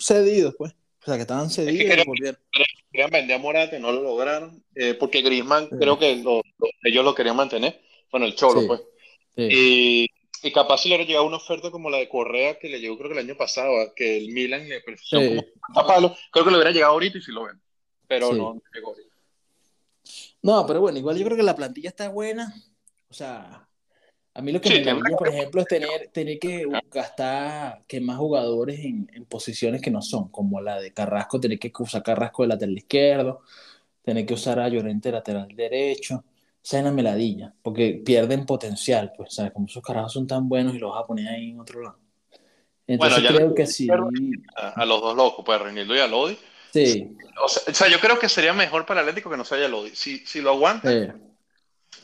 [0.00, 0.72] cedidos, pues.
[0.72, 1.98] O sea, que estaban cedidos.
[1.98, 2.36] Es
[2.90, 6.22] querían vender a Morata y no lo lograron, eh, porque Griezmann creo que
[6.82, 8.80] ellos lo querían mantener, bueno, el Cholo, pues.
[9.36, 10.08] Y,
[10.42, 12.98] y, capaz si le hubiera llegado una oferta como la de Correa, que le llegó
[12.98, 15.44] creo que el año pasado, que el Milan le prestó como
[15.86, 17.60] palo, creo que le hubiera llegado ahorita y si lo ven,
[18.08, 18.96] pero no llegó
[20.42, 22.54] No, pero bueno, igual yo creo que la plantilla está buena,
[23.10, 23.68] o sea,
[24.34, 28.18] a mí lo que me gusta, por ejemplo, es tener, tener que gastar que más
[28.18, 32.42] jugadores en, en, posiciones que no son, como la de Carrasco, tener que usar Carrasco
[32.42, 33.42] de lateral izquierdo,
[34.02, 36.24] tener que usar a Llorente lateral derecho.
[36.62, 39.52] Esa es una meladilla, porque pierden potencial, pues, ¿sabes?
[39.52, 41.98] Como esos carajos son tan buenos y los vas a poner ahí en otro lado.
[42.86, 43.88] Entonces bueno, creo que sí.
[44.56, 46.38] A, los dos locos, pues, a Reinildo y a Lodi.
[46.72, 47.16] Sí.
[47.42, 49.94] O sea, yo creo que sería mejor para el Atlético que no se haya Lodi.
[49.94, 50.90] Si, si lo aguanta,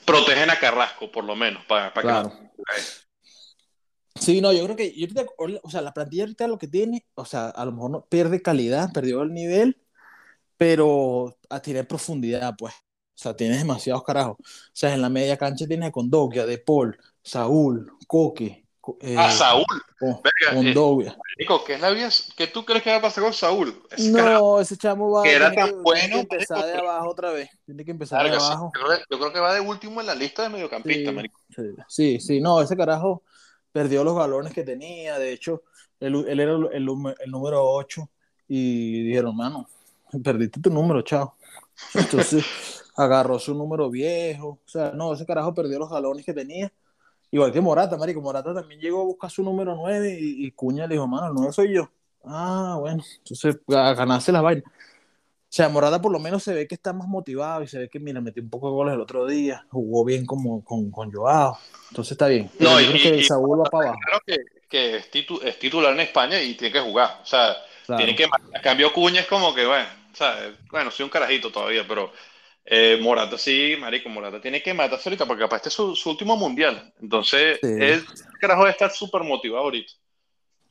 [0.05, 2.33] protegen a Carrasco, por lo menos, para, claro.
[4.14, 4.94] Sí, no, yo creo que,
[5.62, 8.40] o sea, la plantilla ahorita lo que tiene, o sea, a lo mejor no, pierde
[8.40, 9.83] calidad, perdió el nivel,
[10.57, 12.74] pero a tiene profundidad, pues.
[12.74, 14.37] O sea, tienes demasiados carajos.
[14.40, 18.63] O sea, en la media cancha tienes a Condogbia, De Paul, Saúl, Coque,
[19.01, 19.64] eh, ah, Saúl.
[19.99, 20.75] Con, Venga, eh,
[21.66, 23.83] ¿qué, es la vida, ¿qué tú crees que va a pasar con Saúl?
[24.11, 26.01] no, ese chamo va que era tan bueno.
[26.01, 27.51] Tiene que empezar de abajo otra vez.
[27.64, 28.73] Tiene que empezar de abajo.
[29.11, 31.14] Yo creo, que, va de último en la lista de mediocampistas,
[31.49, 33.23] sí, Sí, sí, no, ese carajo
[33.73, 35.18] perdió los galones que tenía.
[35.18, 35.62] De hecho,
[36.01, 38.09] él, él era el, el, número 8
[38.49, 39.68] y dijeron, mano,
[40.23, 41.37] perdiste tu número, chao.
[41.94, 42.44] Entonces
[42.97, 44.61] agarró su número viejo.
[44.64, 46.70] O sea, no, ese carajo perdió los galones que tenía
[47.35, 48.20] Igual que Morata, marico.
[48.20, 51.53] Morata también llegó a buscar su número 9 y, Cuña le dijo, mano, el 9
[51.53, 51.90] soy yo.
[52.25, 54.62] Ah, bueno, entonces a ganarse la vaina.
[54.64, 54.70] O
[55.49, 57.99] sea, Morata por lo menos se ve que está más motivado y se ve que,
[57.99, 61.59] mira, metió un poco de goles el otro día, jugó bien como con, con Joao,
[61.90, 62.49] entonces está bien.
[62.61, 64.01] No, y, que Saúl va para abajo.
[64.05, 64.37] Claro que,
[64.68, 67.57] que es, titular en España y tiene que jugar, o sea,
[67.97, 70.37] tiene que, a cambio Cuña es como que, bueno, o sea,
[70.70, 72.12] bueno, soy un carajito todavía, pero
[72.64, 76.37] eh, Morata sí, marico, Morata tiene que matarse ahorita porque capaz este es su, último
[76.37, 76.92] mundial.
[77.00, 78.05] Entonces, él,
[78.40, 79.92] carajo, debe estar súper motivado ahorita.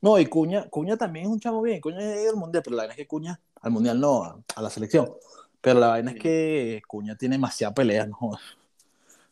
[0.01, 1.79] No, y Cuña, Cuña también es un chavo bien.
[1.79, 4.69] Cuña es el mundial, pero la vaina es que Cuña, al mundial no, a, la
[4.69, 5.13] selección.
[5.62, 8.17] Pero la vaina es que Cuña tiene demasiada pelea, ¿no?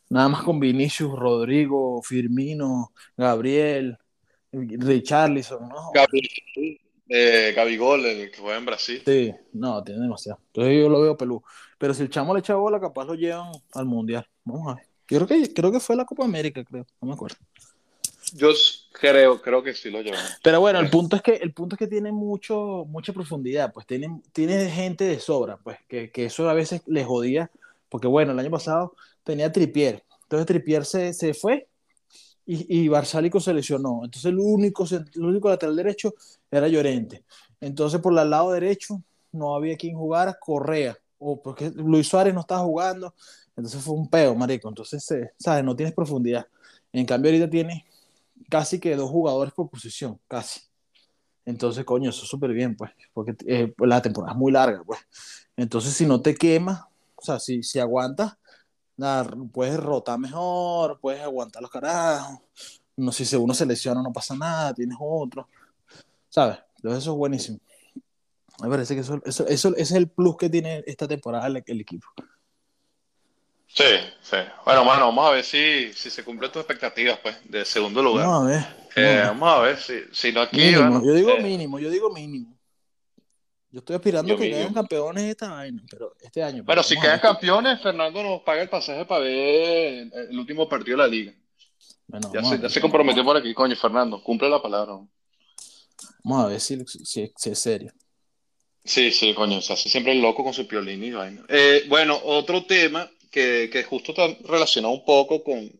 [0.09, 3.97] Nada más con Vinicius, Rodrigo, Firmino, Gabriel,
[4.51, 5.91] Richarlison, ¿no?
[5.93, 6.79] Gabriel,
[7.13, 9.01] eh, Gabigol, el que juega en Brasil.
[9.05, 10.39] Sí, no, tiene demasiado.
[10.47, 11.43] Entonces yo lo veo peludo.
[11.77, 14.25] Pero si el chamo le echa bola, capaz lo llevan al mundial.
[14.45, 14.85] Vamos a ver.
[15.05, 16.85] creo que, creo que fue la Copa América, creo.
[17.01, 17.35] No me acuerdo.
[18.33, 18.51] Yo
[18.93, 20.23] creo, creo que sí lo llevan.
[20.41, 23.85] Pero bueno, el punto es que, el punto es que tiene mucho, mucha profundidad, pues
[23.85, 27.51] tiene, tiene gente de sobra, pues, que, que eso a veces le jodía,
[27.89, 28.95] porque bueno, el año pasado
[29.25, 31.67] tenía Tripier, entonces Tripier se, se fue
[32.45, 34.01] y, y Barsálico se lesionó.
[34.03, 36.13] Entonces el único, el único lateral derecho
[36.49, 37.23] era Llorente.
[37.59, 39.01] Entonces por el lado derecho
[39.31, 43.13] no había quien jugara, Correa, o porque Luis Suárez no estaba jugando.
[43.55, 44.69] Entonces fue un peo, marico.
[44.69, 45.63] Entonces, eh, ¿sabes?
[45.63, 46.45] No tienes profundidad.
[46.91, 47.85] En cambio ahorita tiene
[48.49, 50.61] casi que dos jugadores por posición, casi.
[51.45, 54.99] Entonces, coño, eso es súper bien, pues, porque eh, la temporada es muy larga, pues.
[55.55, 56.81] Entonces, si no te quemas,
[57.15, 58.37] o sea, si, si aguantas,
[59.01, 62.39] nada, puedes rotar mejor, puedes aguantar los carajos.
[62.95, 65.49] No sé si uno se lesiona, no pasa nada, tienes otro.
[66.29, 66.59] ¿Sabes?
[66.77, 67.59] Entonces eso es buenísimo.
[68.61, 71.81] Me parece que eso, eso, eso, ese es el plus que tiene esta temporada el,
[71.81, 72.07] equipo.
[73.67, 73.83] Sí,
[74.21, 74.37] sí.
[74.65, 78.27] Bueno, bueno, vamos a ver si, si se cumplen tus expectativas, pues, de segundo lugar.
[78.27, 78.65] Vamos a ver.
[78.95, 80.71] Eh, vamos a ver si, si no aquí.
[80.71, 81.41] yo digo eh.
[81.41, 82.60] mínimo, yo digo mínimo.
[83.71, 86.63] Yo estoy aspirando a que queden campeones esta vaina, pero este año.
[86.67, 91.03] Pero si quedan campeones, Fernando nos paga el pasaje para ver el último partido de
[91.03, 91.33] la liga.
[92.33, 94.21] ya, se, ya se, comprometió por aquí, coño, Fernando.
[94.21, 94.99] Cumple la palabra.
[96.23, 97.93] Vamos a ver si, si, es serio.
[98.83, 101.45] Sí, sí, coño, se hace siempre el loco con su piolín y vaina.
[101.47, 105.71] Eh, bueno, otro tema que, que, justo está relacionado un poco con,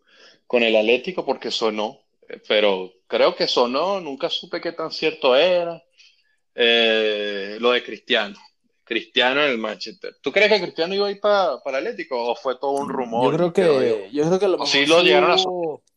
[0.47, 1.99] con el Atlético, porque sonó,
[2.29, 5.83] eh, pero creo que sonó, nunca supe qué tan cierto era
[6.55, 8.37] eh, lo de Cristiano.
[8.83, 10.17] Cristiano en el Manchester.
[10.21, 13.31] ¿Tú crees que Cristiano iba a ir para, Atlético o fue todo un rumor?
[13.31, 15.37] Yo creo que, yo creo que lo sí lo llegaron a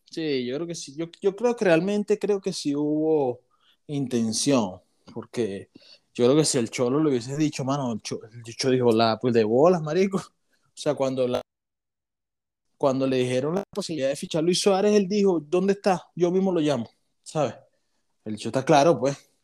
[0.09, 0.95] Sí, yo creo que sí.
[0.95, 3.41] Yo, yo, creo que realmente creo que sí hubo
[3.87, 4.79] intención,
[5.13, 5.71] porque
[6.13, 8.29] yo creo que si el Cholo le hubiese dicho, mano, el Cholo,
[8.71, 10.17] dijo, la, pues de bolas, marico.
[10.17, 11.41] O sea, cuando la,
[12.77, 16.01] cuando le dijeron la posibilidad de fichar Luis Suárez, él dijo, ¿dónde está?
[16.15, 16.89] Yo mismo lo llamo,
[17.23, 17.55] ¿sabes?
[18.23, 19.34] El Cholo está claro, pues.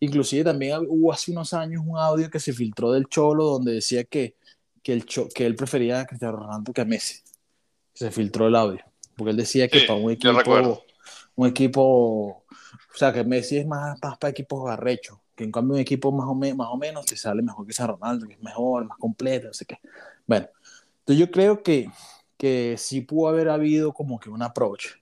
[0.00, 4.04] Inclusive también hubo hace unos años un audio que se filtró del Cholo donde decía
[4.04, 4.34] que,
[4.82, 7.20] que, el que él prefería a Cristiano Ronaldo que a Messi.
[7.92, 8.82] Se filtró el audio.
[9.14, 10.82] Porque él decía que para un equipo,
[11.34, 15.80] un equipo, o sea, que Messi es más, para equipos arrechos, que en cambio un
[15.80, 18.86] equipo más o, más o menos te sale mejor que San Ronaldo, que es mejor,
[18.86, 19.78] más completo, no sé qué.
[20.26, 20.48] Bueno,
[21.00, 21.90] entonces yo creo que,
[22.38, 24.99] que sí pudo haber habido como que un approach.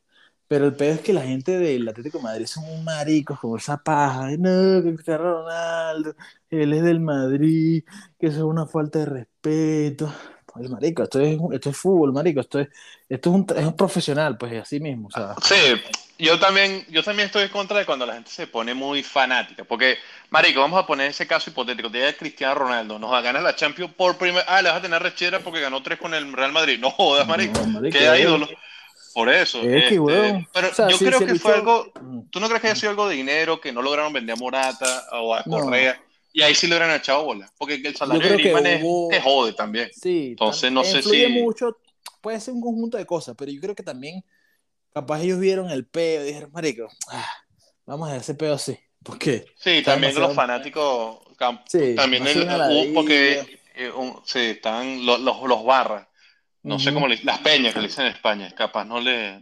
[0.48, 3.58] Pero el peor es que la gente del Atlético de Madrid son un maricos con
[3.58, 4.30] esa paja.
[4.38, 6.14] No, que Cristiano Ronaldo,
[6.50, 7.84] él es del Madrid,
[8.18, 10.12] que eso es una falta de respeto.
[10.54, 12.68] Oye, marico, esto es, esto es fútbol, marico, esto es,
[13.08, 15.08] esto es, un, es un profesional, pues así mismo.
[15.08, 15.34] O sea.
[15.42, 15.54] Sí,
[16.18, 19.64] yo también, yo también estoy en contra de cuando la gente se pone muy fanática,
[19.64, 19.98] porque,
[20.30, 23.54] marico, vamos a poner ese caso hipotético, te Cristiano Ronaldo, nos va a ganar la
[23.54, 26.52] Champions por primera, ah, le vas a tener rechera porque ganó tres con el Real
[26.52, 28.48] Madrid, no jodas, marico, no, marico queda ídolo.
[29.18, 29.61] Por eso.
[29.62, 29.98] Este,
[30.52, 31.90] pero yo creo que fue algo.
[32.31, 35.09] ¿Tú no crees que haya sido algo de dinero que no lograron vender a Morata
[35.11, 36.00] o a Correa?
[36.33, 37.52] Y ahí sí logran echado bola.
[37.59, 39.90] Porque el salario de Griezmann es, jode también.
[39.92, 40.28] Sí.
[40.31, 41.26] Entonces no sé si.
[41.26, 41.78] mucho.
[42.20, 44.22] Puede ser un conjunto de cosas, pero yo creo que también.
[44.94, 47.28] Capaz ellos vieron el peo y dijeron, Marico, ah,
[47.87, 48.78] vamos a hacer ese peo así.
[49.02, 49.46] ¿Por qué?
[49.57, 51.18] Sí, también los fanáticos.
[51.66, 53.92] Sí, también el, porque eh,
[54.24, 56.08] sí, están los, los, los barras
[56.68, 59.40] no sé cómo le, las peñas que le dicen en España, capaz no le,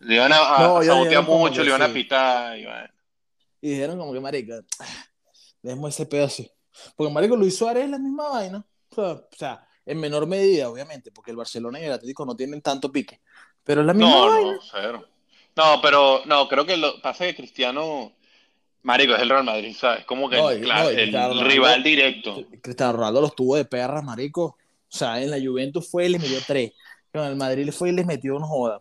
[0.00, 2.58] le iban a, a sabotear mucho, le iban a pitar.
[2.58, 2.66] Y,
[3.62, 4.60] y dijeron como que, marica,
[5.62, 6.42] dejemos ese pedazo.
[6.96, 8.66] Porque, marico, Luis Suárez es la misma vaina.
[8.96, 12.90] O sea, en menor medida, obviamente, porque el Barcelona y el Atlético no tienen tanto
[12.90, 13.20] pique.
[13.64, 14.52] Pero es la misma no, vaina.
[14.52, 15.08] No, cero.
[15.54, 18.12] No, pero no, creo que lo pasa que Cristiano,
[18.82, 20.04] marico, es el Real Madrid, ¿sabes?
[20.06, 22.44] Como que claro, el rival directo.
[22.60, 24.56] Cristiano Ronaldo los tuvo de perras, marico.
[24.92, 26.72] O sea, en la Juventus fue y les metió tres.
[27.12, 28.80] En el Madrid fue y les metió una joda.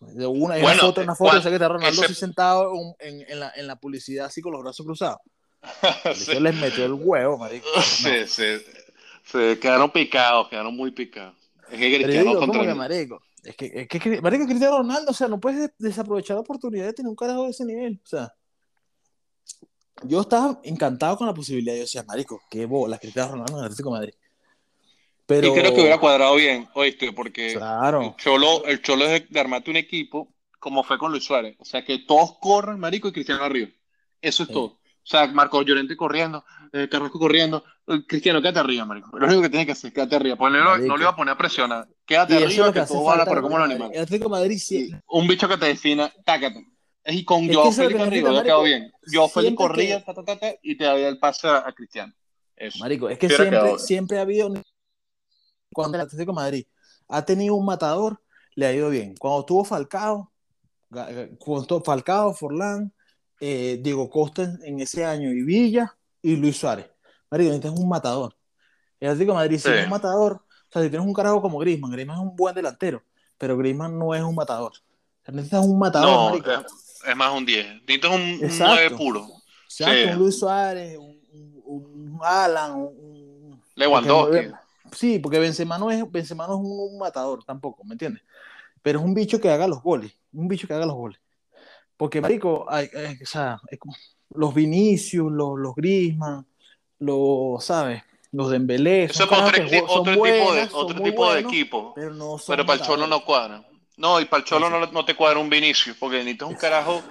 [0.00, 3.24] De una, bueno, una foto, una foto, o sea, que está Ronaldo así sentado en,
[3.28, 5.18] en, la, en, la, publicidad así con los brazos cruzados.
[6.14, 6.38] sí.
[6.38, 7.66] les metió el huevo, marico.
[7.82, 8.44] Sí, sí.
[9.24, 11.34] Se quedaron picados, quedaron muy picados.
[11.70, 12.62] Es que Cristiano digo, contra...
[12.62, 13.22] que, marico?
[13.42, 16.92] Es que, es que, marico, Cristiano Ronaldo, o sea, no puedes desaprovechar la oportunidad de
[16.92, 18.00] tener un carajo de ese nivel.
[18.02, 18.32] O sea,
[20.04, 21.74] yo estaba encantado con la posibilidad.
[21.74, 24.14] Yo decía, marico, qué bola, Cristiano Ronaldo en el Atlético de Madrid.
[25.30, 29.70] Y creo que hubiera cuadrado bien, oíste, porque el Cholo, el Cholo es de armarte
[29.70, 31.56] un equipo como fue con Luis Suárez.
[31.58, 33.68] O sea, que todos corran, marico, y Cristiano arriba.
[34.20, 34.64] Eso es todo.
[34.64, 37.64] O sea, Marco Llorente corriendo, eh, Carrasco corriendo.
[38.06, 39.16] Cristiano, quédate arriba, marico.
[39.18, 40.36] Lo único que tienes que hacer, quédate arriba.
[40.38, 41.88] no, no le iba a poner a presionar.
[42.04, 43.90] Quédate arriba, que, todos van a como un animal.
[43.92, 44.90] El Atlético Madrid sí.
[45.08, 46.66] Un bicho que te defina, tácate.
[47.06, 48.92] Y con yo Félix arriba, ya quedó bien.
[49.10, 50.04] Yo Félix corría,
[50.62, 52.12] y te había el pase a, Cristiano.
[52.54, 52.78] Eso.
[52.80, 54.52] Marico, es que siempre, siempre ha habido
[55.72, 56.66] cuando el Atlético de Madrid
[57.08, 58.20] ha tenido un matador,
[58.54, 59.14] le ha ido bien.
[59.16, 60.30] Cuando tuvo Falcao,
[61.38, 62.92] cuando Falcao, Forlán,
[63.40, 66.90] eh, Diego Costa en ese año y Villa y Luis Suárez.
[67.30, 68.36] Marico, necesitas un matador.
[68.98, 71.58] El Atlético de Madrid, si es un matador, o sea, si tienes un carajo como
[71.58, 73.02] Griezmann, Griezmann es un buen delantero,
[73.36, 74.72] pero Griezmann no es un matador.
[75.26, 76.42] necesitas un matador.
[76.44, 76.64] No,
[77.06, 77.82] es, más un 10.
[77.86, 79.26] Necesitas un, 9 puro.
[79.64, 81.20] Exacto, un Luis Suárez, un,
[81.64, 84.48] un, Alan, un, Lewandowski.
[84.92, 88.22] Sí, porque Benzema no es, Benzema no es un, matador tampoco, ¿me entiendes?
[88.82, 91.20] Pero es un bicho que haga los goles, un bicho que haga los goles.
[91.96, 92.88] Porque, marico, hay,
[93.22, 93.60] o sea,
[94.30, 96.46] los Vinicius, los, los Griezmann,
[97.00, 98.02] los, ¿sabes?
[98.32, 99.04] Los Dembélé.
[99.04, 101.94] Eso es otro, tipo de, otro tipo de equipo.
[101.94, 103.64] Pero, para el Cholo no cuadra.
[103.96, 107.02] No, y para el Cholo no, no, te cuadra un Vinicius, porque necesitas un carajo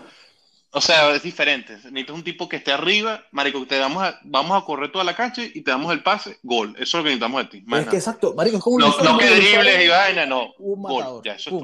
[0.71, 1.73] o sea, es diferente.
[1.73, 5.15] Necesitas un tipo que esté arriba, marico, te damos a, vamos a correr toda la
[5.15, 6.75] cancha y te damos el pase, gol.
[6.77, 7.65] Eso es lo que necesitamos de ti.
[7.71, 10.53] Es que exacto, marico, es como No, no que dribles y vaina, no.
[10.60, 11.23] Un matador.
[11.23, 11.63] Ya, eso es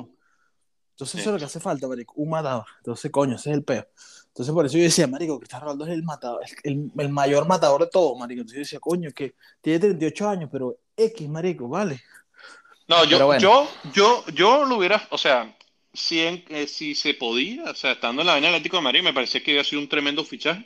[0.91, 2.65] Entonces eso es lo que hace falta, marico, un matador.
[2.77, 3.85] Entonces, coño, ese es el peo.
[4.27, 7.81] Entonces por eso yo decía, marico, Cristiano Ronaldo es el matador, el, el, mayor matador
[7.81, 8.41] de todo, marico.
[8.41, 12.01] Entonces yo decía, coño, que tiene 38 años, pero X, marico, vale.
[12.87, 15.55] No, yo, yo, yo, yo lo hubiera, o sea,
[15.93, 19.13] si, eh, si se podía, o sea, estando en la vaina Atlético de Madrid, me
[19.13, 20.65] parecía que había sido un tremendo fichaje.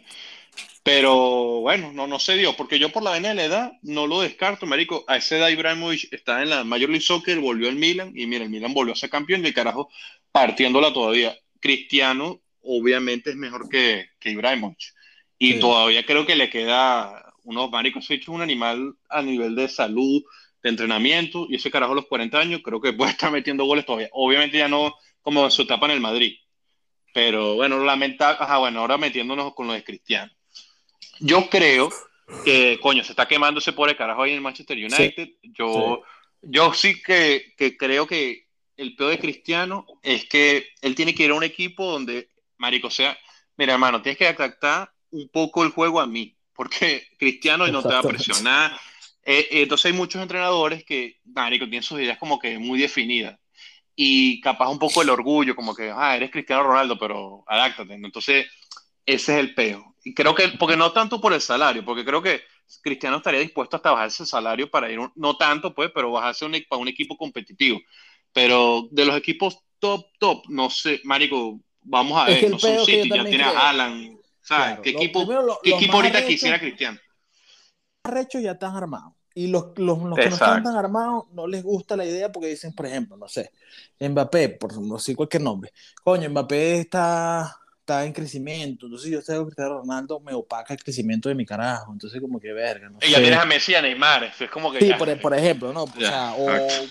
[0.84, 4.08] Pero bueno, no, no se dio, porque yo por la vaina de la edad no
[4.08, 5.04] lo descarto, marico.
[5.08, 8.46] A esa edad Ibrahimovic está en la Major League Soccer, volvió al Milan, y mira,
[8.46, 9.90] el Milan volvió a ser campeón y el carajo
[10.32, 11.38] partiéndola todavía.
[11.60, 14.94] Cristiano, obviamente, es mejor que, que Ibrahimovic.
[15.38, 18.10] Y todavía creo que le queda unos maricos.
[18.10, 20.24] Ha hecho un animal a nivel de salud,
[20.64, 23.86] de entrenamiento, y ese carajo a los 40 años creo que puede estar metiendo goles
[23.86, 24.10] todavía.
[24.14, 24.96] Obviamente ya no
[25.28, 26.38] como en su etapa en el Madrid.
[27.14, 28.38] Pero bueno, lamentable.
[28.40, 30.32] Ajá, bueno, ahora metiéndonos con lo de Cristiano.
[31.20, 31.90] Yo creo
[32.46, 35.32] que, coño, se está quemando ese pobre carajo ahí en el Manchester United.
[35.44, 36.40] Yo, sí.
[36.44, 41.26] yo sí que, que, creo que el peor de Cristiano es que él tiene que
[41.26, 43.18] ir a un equipo donde, marico, sea,
[43.58, 47.90] mira, hermano, tienes que adaptar un poco el juego a mí, porque Cristiano no te
[47.90, 48.80] va a presionar.
[49.24, 53.38] Eh, eh, entonces hay muchos entrenadores que, marico, tienen sus ideas como que muy definidas
[54.00, 57.96] y capaz un poco el orgullo, como que, ah, eres Cristiano Ronaldo, pero adáctate.
[57.96, 58.46] Entonces,
[59.04, 59.96] ese es el peo.
[60.04, 62.42] Y creo que, porque no tanto por el salario, porque creo que
[62.84, 66.56] Cristiano estaría dispuesto hasta bajarse el salario para ir, no tanto pues, pero bajarse un,
[66.70, 67.82] para un equipo competitivo.
[68.32, 73.10] Pero de los equipos top, top, no sé, Marico, vamos a ver, no son City,
[73.10, 74.80] ya tiene a Alan, ¿sabes?
[74.84, 75.28] ¿Qué equipo,
[75.64, 77.00] ¿qué equipo ahorita quisiera Cristiano?
[78.04, 79.17] Rechos ya están armados.
[79.38, 82.48] Y los, los, los que no están tan armados no les gusta la idea porque
[82.48, 83.52] dicen, por ejemplo, no sé,
[84.00, 85.72] Mbappé, por no sé cualquier nombre.
[86.04, 87.56] Coño, Mbappé está
[87.88, 88.88] está en crecimiento.
[88.88, 91.94] Entonces yo que Cristiano Ronaldo me opaca el crecimiento de mi carajo.
[91.94, 92.90] Entonces como que verga.
[92.90, 94.26] No y ya tienes a Messi a Neymar.
[94.26, 95.84] Es como que sí, por, por, ejemplo, ¿no?
[95.84, 96.46] O, sea, o,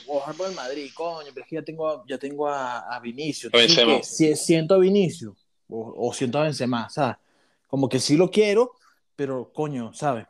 [0.06, 3.50] o el Madrid, coño, pero es que ya tengo, ya tengo a, a Vinicio.
[4.02, 5.36] si, siento a Vinicio
[5.68, 7.16] o, siento a Benzema, ¿sabes?
[7.66, 8.72] Como que sí lo quiero,
[9.14, 10.26] pero coño, ¿sabes?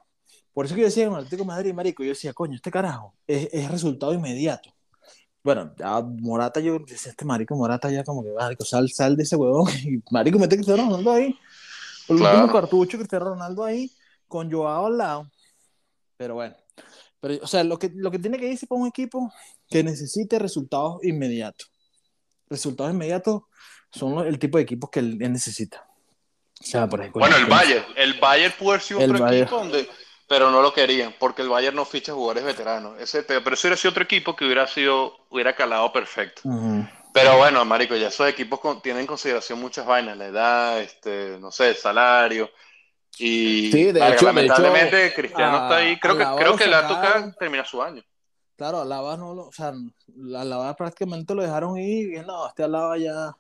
[0.57, 3.15] Por eso que yo decía en el Atlético Madrid, marico, yo decía, coño, este carajo
[3.27, 4.75] es, es resultado inmediato
[5.47, 9.23] bueno, ya Morata, yo decía, este marico Morata ya como que, marico, sal, sal de
[9.23, 11.39] ese huevón, y marico, mete Cristiano Ronaldo ahí,
[12.09, 13.89] por el último cartucho, Cristiano Ronaldo ahí,
[14.27, 15.31] con Joao al lado,
[16.17, 16.57] pero bueno,
[17.21, 19.33] pero, o sea, lo que, lo que tiene que irse para un equipo
[19.69, 21.71] que necesite resultados inmediatos,
[22.51, 23.43] resultados inmediatos
[23.93, 25.87] son el tipo de equipos que él, necesita.
[26.61, 29.89] O sea, por ejemplo, bueno, el Bayern, el Bayern puede ser otro equipo donde
[30.29, 33.01] pero no lo querían porque el Bayern no ficha jugadores veteranos.
[33.01, 36.43] Ese, pero eso hubiera sido otro equipo que hubiera sido, hubiera calado perfecto.
[37.13, 41.51] Pero bueno, Marico, ya esos equipos tienen en consideración muchas vainas, la edad, este, no
[41.51, 42.51] sé, el salario.
[43.19, 45.99] Y sí, de hecho, lamentablemente Cristiano está ahí.
[45.99, 48.03] Creo que, creo que la toca termina su año.
[48.57, 49.73] Claro, Alaba no lo, o sea,
[50.37, 53.35] Alaba prácticamente lo dejaron ir y no, este Alaba ya,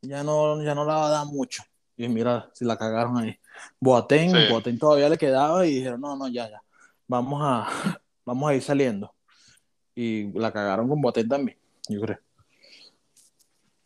[0.00, 1.62] ya no, ya no la va a dar mucho.
[1.96, 3.38] Y mira, si la cagaron ahí.
[3.80, 6.62] Boateng, Boateng todavía le quedaba y dijeron, no, no, ya, ya,
[7.06, 7.68] vamos a,
[8.24, 9.14] vamos a ir saliendo.
[9.94, 12.18] Y la cagaron con Boateng también, yo creo.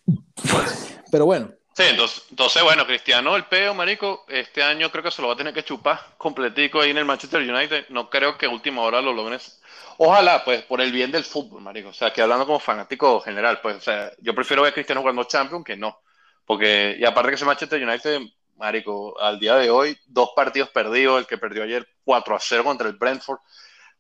[1.11, 1.53] Pero bueno.
[1.75, 5.35] Sí, entonces, entonces, bueno, Cristiano, el peo, marico, este año creo que se lo va
[5.35, 7.87] a tener que chupar completico ahí en el Manchester United.
[7.91, 9.61] No creo que última hora lo logres.
[9.99, 11.91] Ojalá, pues, por el bien del fútbol, marico.
[11.91, 15.03] O sea, que hablando como fanático general, pues, o sea, yo prefiero ver a Cristiano
[15.03, 16.01] jugando Champions que no.
[16.45, 18.23] Porque, y aparte que ese Manchester United
[18.59, 22.65] Marico, al día de hoy, dos partidos perdidos, el que perdió ayer 4 a 0
[22.65, 23.39] contra el Brentford,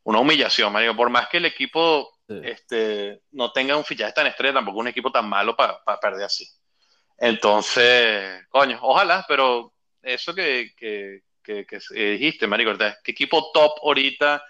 [0.02, 4.54] una humillación, Marico, por más que el equipo este, no tenga un fichaje tan estrella,
[4.54, 6.46] tampoco un equipo tan malo para perder así.
[7.16, 14.44] Entonces, coño, ojalá, pero eso que, que, que, dijiste, Marico, ¿qué equipo top ahorita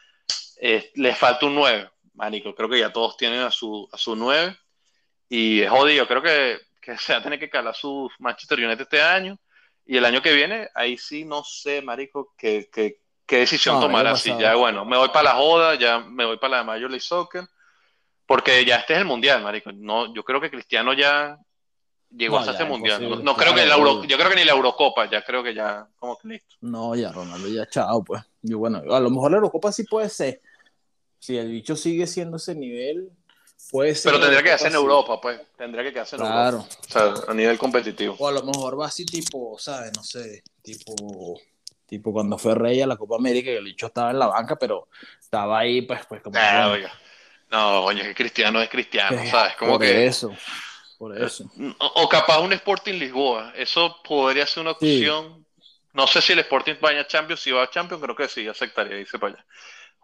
[0.61, 1.91] eh, les falta un 9?
[2.15, 4.57] Marico, creo que ya todos tienen a su, a su 9
[5.29, 8.83] y es jodido, creo que, que se va a tener que calar su Manchester United
[8.83, 9.39] este año
[9.89, 14.07] y el año que viene, ahí sí no sé, marico, qué, qué, qué decisión tomar
[14.07, 14.31] así.
[14.39, 17.01] Ya, bueno, me voy para la joda, ya me voy para la de Major League
[17.01, 17.45] Soccer,
[18.27, 19.73] porque ya este es el Mundial, marico.
[19.73, 21.39] No, yo creo que Cristiano ya
[22.11, 23.25] llegó hasta este Mundial.
[23.25, 25.89] No, creo que la Euro, yo creo que ni la Eurocopa, ya creo que ya
[25.97, 26.57] como que listo.
[26.61, 28.23] No, ya Ronaldo, ya chao, pues.
[28.43, 30.43] Yo, bueno, a lo mejor la Eurocopa sí puede ser.
[31.19, 33.11] Si el bicho sigue siendo ese nivel,
[33.71, 35.41] pero tendría que hacer en Europa, pues.
[35.57, 36.59] Tendría que quedarse en claro.
[36.59, 36.77] Europa.
[36.81, 38.17] O sea, a nivel competitivo.
[38.19, 39.93] O a lo mejor va así tipo, ¿sabes?
[39.95, 40.95] No sé, tipo
[41.89, 44.57] tipo cuando fue rey a la Copa América, que el bicho estaba en la banca,
[44.57, 46.39] pero estaba ahí, pues, pues como.
[46.39, 46.77] Ah,
[47.51, 49.57] no, coño, que Cristiano es Cristiano, ¿sabes?
[49.57, 50.07] Como por que.
[50.07, 50.31] eso,
[50.99, 51.51] por eso.
[51.79, 55.47] O, capaz un Sporting Lisboa, eso podría ser una opción.
[55.95, 58.47] No sé si el Sporting vaya a Champions, si va a Champions, creo que sí,
[58.47, 59.47] aceptaría irse para allá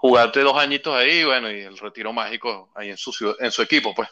[0.05, 3.95] jugarte dos añitos ahí, bueno, y el retiro mágico ahí en su, en su equipo,
[3.95, 4.11] pues.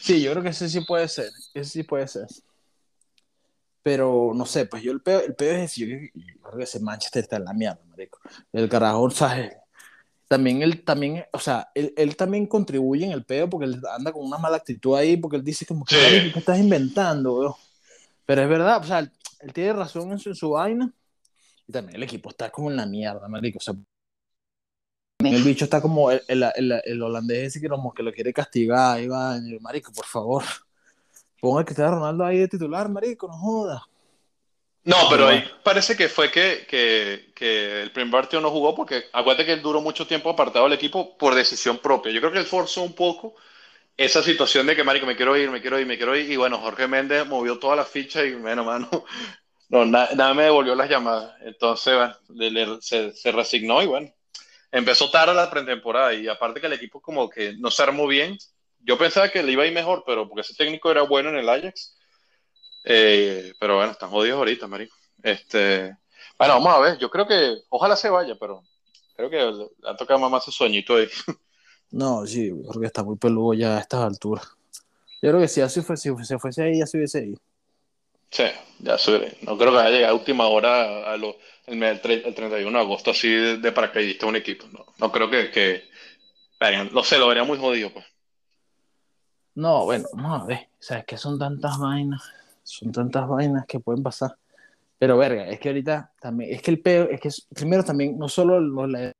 [0.00, 2.28] Sí, yo creo que ese sí puede ser, ese sí puede ser.
[3.82, 7.24] Pero no sé, pues yo el peor, el peor es yo, creo que ese Manchester
[7.24, 8.20] está en la mierda, marico.
[8.52, 9.52] El carajo, ¿sabes?
[10.28, 14.12] También él, también, o sea, él, él, también contribuye en el pedo porque él anda
[14.12, 15.96] con una mala actitud ahí, porque él dice como que
[16.32, 17.58] ¿qué estás inventando,
[18.24, 19.10] Pero es verdad, o sea, él,
[19.52, 20.92] tiene razón en su, en su, vaina.
[21.66, 23.58] Y también el equipo está como en la mierda, marico.
[23.58, 23.74] O sea,
[25.18, 28.96] el bicho está como el, el, el, holandés ese que, como que lo quiere castigar.
[28.96, 30.44] Ahí va, marico, por favor.
[31.40, 33.82] Ponga que esté Ronaldo ahí de titular, marico, no joda.
[34.84, 39.06] No, pero ahí parece que fue que, que, que, el primer partido no jugó porque
[39.12, 42.12] acuérdate que él duró mucho tiempo apartado del equipo por decisión propia.
[42.12, 43.34] Yo creo que él forzó un poco
[43.96, 46.30] esa situación de que, marico, me quiero ir, me quiero ir, me quiero ir.
[46.30, 48.88] Y bueno, Jorge Méndez movió toda la ficha y, bueno, mano,
[49.70, 51.34] no, nada, me devolvió las llamadas.
[51.40, 51.94] Entonces,
[52.28, 54.12] bueno, se, se resignó y bueno,
[54.76, 58.36] empezó tarde la pretemporada y aparte que el equipo como que no se armó bien.
[58.80, 61.36] Yo pensaba que le iba a ir mejor, pero porque ese técnico era bueno en
[61.36, 61.96] el Ajax.
[62.84, 64.94] Eh, pero bueno, están jodidos ahorita, marico.
[65.22, 65.96] Este,
[66.38, 66.98] bueno, vamos a ver.
[66.98, 68.62] Yo creo que ojalá se vaya, pero
[69.16, 71.08] creo que le ha tocado más su sueñito ahí.
[71.88, 74.44] No, sí, creo que está muy peludo ya a estas alturas.
[75.22, 77.40] Yo creo que si, así fue, si se fuese ahí, ya se hubiese ido.
[78.28, 78.42] Sí,
[78.80, 79.38] ya sé.
[79.42, 82.00] No creo que haya llegado a última hora a lo, el, el,
[82.34, 84.66] 31 de agosto así de, de paracaidista un equipo.
[84.72, 85.84] No, no creo que, que
[86.92, 88.04] no sé, lo vería muy jodido, pues.
[89.54, 90.68] No, bueno, vamos a ver.
[90.78, 92.22] O sea, es que son tantas vainas,
[92.62, 94.36] son tantas vainas que pueden pasar.
[94.98, 98.28] Pero verga, es que ahorita también, es que el peor, es que primero también, no
[98.28, 99.12] solo los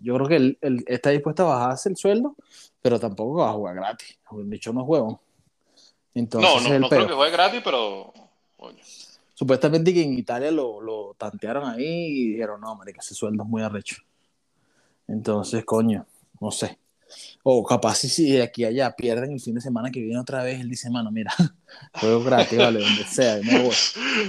[0.00, 2.36] yo creo que él, él, está dispuesto a bajarse el sueldo,
[2.80, 4.18] pero tampoco va a jugar gratis.
[4.30, 5.18] De hecho, no juega.
[6.14, 8.12] Entonces, no, no, no creo que juegue gratis, pero.
[9.44, 13.48] Supuestamente que en Italia lo, lo tantearon ahí y dijeron, no, marica, ese sueldo es
[13.50, 13.96] muy arrecho.
[15.06, 16.06] Entonces, coño,
[16.40, 16.78] no sé.
[17.42, 20.42] O capaz si, de aquí a allá pierden el fin de semana que viene otra
[20.42, 21.30] vez, él dice, mano, mira,
[22.00, 23.74] juego gratis, vale, donde sea, no voy.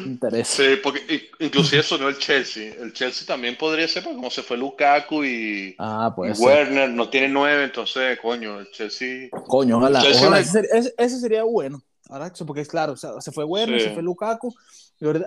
[0.05, 0.63] interesa.
[0.63, 2.73] Sí, porque inclusive sonó el Chelsea.
[2.77, 7.29] El Chelsea también podría ser, porque como se fue Lukaku y, ah, Werner, no tiene
[7.29, 9.29] nueve, entonces, coño, el Chelsea...
[9.47, 11.81] Coño, ojalá, ojalá ese, sería bueno.
[12.09, 14.55] Ahora, porque es claro, o sea, se fue Werner, se fue Lukaku, y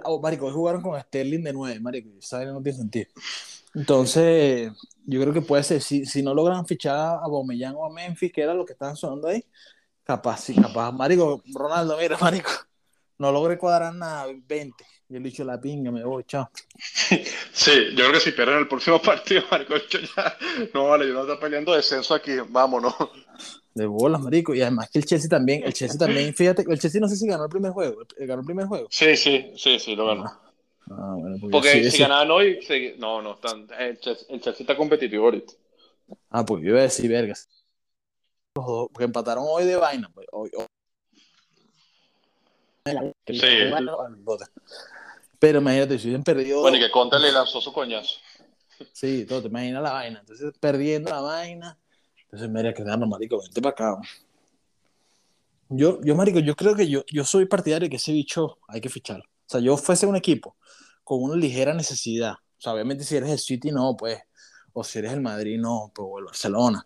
[0.05, 2.49] oh, marico, hoy jugaron con Sterling de nueve, marico, ¿sabes?
[2.49, 3.07] No tiene sentido.
[3.75, 4.73] Entonces,
[5.07, 8.33] yo creo que puede ser, si, si no logran fichar a Bomellán o a Memphis,
[8.33, 9.45] que era lo que estaban sonando ahí,
[10.05, 10.93] capaz, sí, capaz.
[10.93, 12.51] Marico, Ronaldo, mira, Marico,
[13.19, 14.85] no logré cuadrar nada, 20.
[15.11, 16.51] Y he dicho la pinga, me voy, chao.
[17.53, 20.37] Sí, yo creo que si pierden el próximo partido, Marico, ya,
[20.75, 22.95] no vale, yo no estoy peleando descenso aquí, vámonos.
[23.75, 24.55] De bolas, marico.
[24.55, 27.27] Y además que el Chelsea también, el Chelsea también, fíjate, el Chelsea no sé si
[27.27, 28.89] ganó el primer juego, ganó el primer juego.
[28.91, 30.25] Sí, sí, sí, sí, lo ganó.
[30.25, 30.49] Ah.
[30.91, 31.17] Ah,
[31.51, 32.61] porque si ganaban hoy,
[32.99, 35.53] no, no, están, el, Chelsea, está competitivo ahorita.
[36.31, 37.49] Ah, pues yo iba a decir, vergas.
[38.53, 40.11] Porque empataron hoy de vaina.
[40.15, 40.51] Pues, hoy,
[43.27, 43.41] Sí.
[45.39, 46.61] Pero imagínate, si hubiesen perdido.
[46.61, 48.17] Bueno, y que Conte le lanzó su coñazo.
[48.93, 50.21] Sí, todo, te imaginas la vaina.
[50.21, 51.79] Entonces, perdiendo la vaina.
[52.25, 54.01] Entonces, mira, que no, marico, vente para acá.
[55.71, 58.81] Yo, yo, marico, yo creo que yo, yo soy partidario de que ese bicho hay
[58.81, 59.25] que ficharlo.
[59.25, 60.57] O sea, yo fuese un equipo
[61.05, 62.33] con una ligera necesidad.
[62.33, 64.21] O sea, obviamente si eres el City, no, pues.
[64.73, 66.85] O si eres el Madrid, no, pues, o el Barcelona.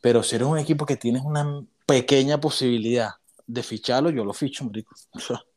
[0.00, 3.10] Pero si eres un equipo que tienes una pequeña posibilidad
[3.46, 4.94] de ficharlo, yo lo ficho, marico.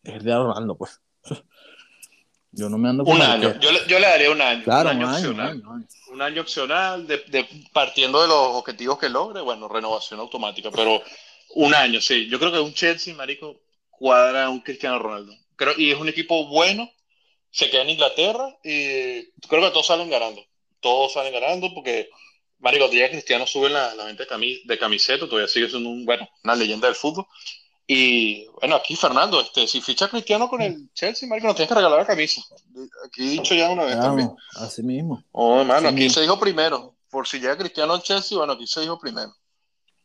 [0.03, 0.99] es de Ronaldo, pues.
[2.51, 3.59] Yo no me ando con Un año.
[3.59, 4.63] Yo le, yo le, daría un año.
[4.63, 5.61] Claro, un año, opcional.
[6.11, 10.99] Un año, opcional, de, de, partiendo de los objetivos que logre, bueno, renovación automática, pero
[11.53, 12.27] un año, sí.
[12.27, 13.61] Yo creo que un Chelsea, marico,
[13.91, 15.33] cuadra un Cristiano Ronaldo.
[15.55, 16.89] Creo, y es un equipo bueno,
[17.51, 20.43] se queda en Inglaterra y creo que todos salen ganando.
[20.79, 22.09] Todos salen ganando porque,
[22.59, 26.27] marico, día Cristiano sube la, la venta de, de camiseta, todavía sigue siendo un, bueno,
[26.43, 27.27] una leyenda del fútbol.
[27.91, 31.73] Y bueno, aquí Fernando, este, si ficha Cristiano con el Chelsea, Marico, no tienes que
[31.73, 32.39] regalar la camisa.
[33.03, 34.29] Aquí he dicho ya una vez también.
[34.57, 35.23] Así mismo.
[35.31, 36.93] Oh, hermano, aquí se dijo primero.
[37.09, 39.33] Por si llega Cristiano al Chelsea, bueno, aquí se dijo primero.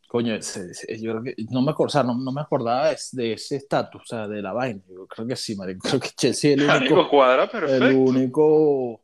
[0.09, 4.07] Coño, yo creo que no me, acordaba, no, no me acordaba de, ese estatus, o
[4.07, 4.81] sea, de la vaina.
[4.89, 5.87] Yo creo que sí, Marico.
[5.87, 7.11] Creo que Chelsea es el único.
[7.11, 7.85] cuadra perfecto.
[7.85, 9.03] El único.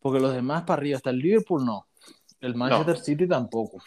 [0.00, 1.88] Porque los demás para arriba, hasta el Liverpool no.
[2.42, 3.82] El Manchester City tampoco.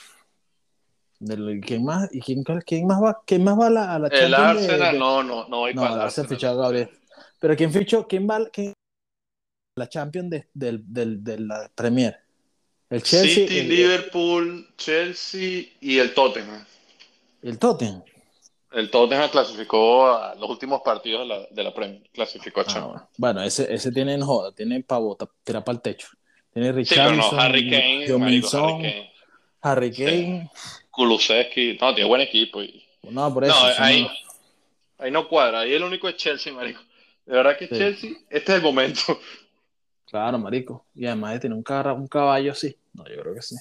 [1.62, 4.34] ¿Quién más, y quién, quién, más va, quién más va a la, a la El
[4.34, 6.30] Arsenal, no, no, no hay no, para el Arsenal.
[6.30, 6.90] fichado Gabriel.
[7.40, 8.08] Pero ¿quién fichó?
[8.08, 8.74] ¿Quién va quién,
[9.76, 12.18] la Champions de, del, del, de la Premier?
[12.90, 13.48] El Chelsea.
[13.48, 16.66] City, Liverpool, Chelsea y el Tottenham.
[17.42, 18.04] ¿El Tottenham?
[18.72, 22.10] El Tottenham clasificó a los últimos partidos de la, de la Premier.
[22.12, 23.04] Clasificó a ah, Champions.
[23.18, 26.08] bueno, ese, ese tiene en joda, tiene pavota, tira para el techo.
[26.54, 29.12] Tiene Richardson, sí, pero no, Harry Kane,
[29.62, 30.50] Harry Kane.
[31.00, 32.62] Kulusevski, no, tiene buen equipo.
[32.62, 32.84] Y...
[33.04, 33.54] No, por eso.
[33.54, 34.10] No, ahí, no.
[34.98, 35.62] ahí no cuadra.
[35.62, 36.82] Ahí el único es Chelsea, marico.
[37.26, 39.02] De verdad que Chelsea, este es el momento.
[40.06, 40.86] Claro, marico.
[40.94, 41.64] Y además de tener un,
[42.02, 42.76] un caballo así.
[42.94, 43.56] No, yo creo que sí.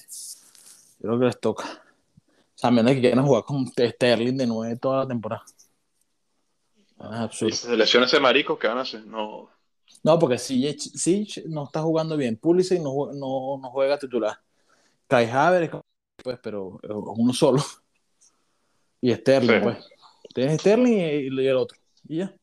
[0.99, 1.63] Yo creo que les toca.
[1.63, 5.45] O sea, a menos que quieran jugar con Sterling de nueve toda la temporada.
[6.99, 7.73] Es absurdo.
[7.73, 9.05] ¿Y lesiones de marico qué van a hacer?
[9.05, 9.49] No.
[10.03, 10.75] No, porque si
[11.45, 12.35] no está jugando bien.
[12.35, 14.37] Pulisic no, no, no juega titular.
[15.07, 15.79] Kai Havertz
[16.29, 17.63] pues, pero uno solo.
[19.01, 19.89] Y Sterling, pues.
[20.35, 21.75] Tienes Sterling y, el otro.
[22.07, 22.33] Y ya.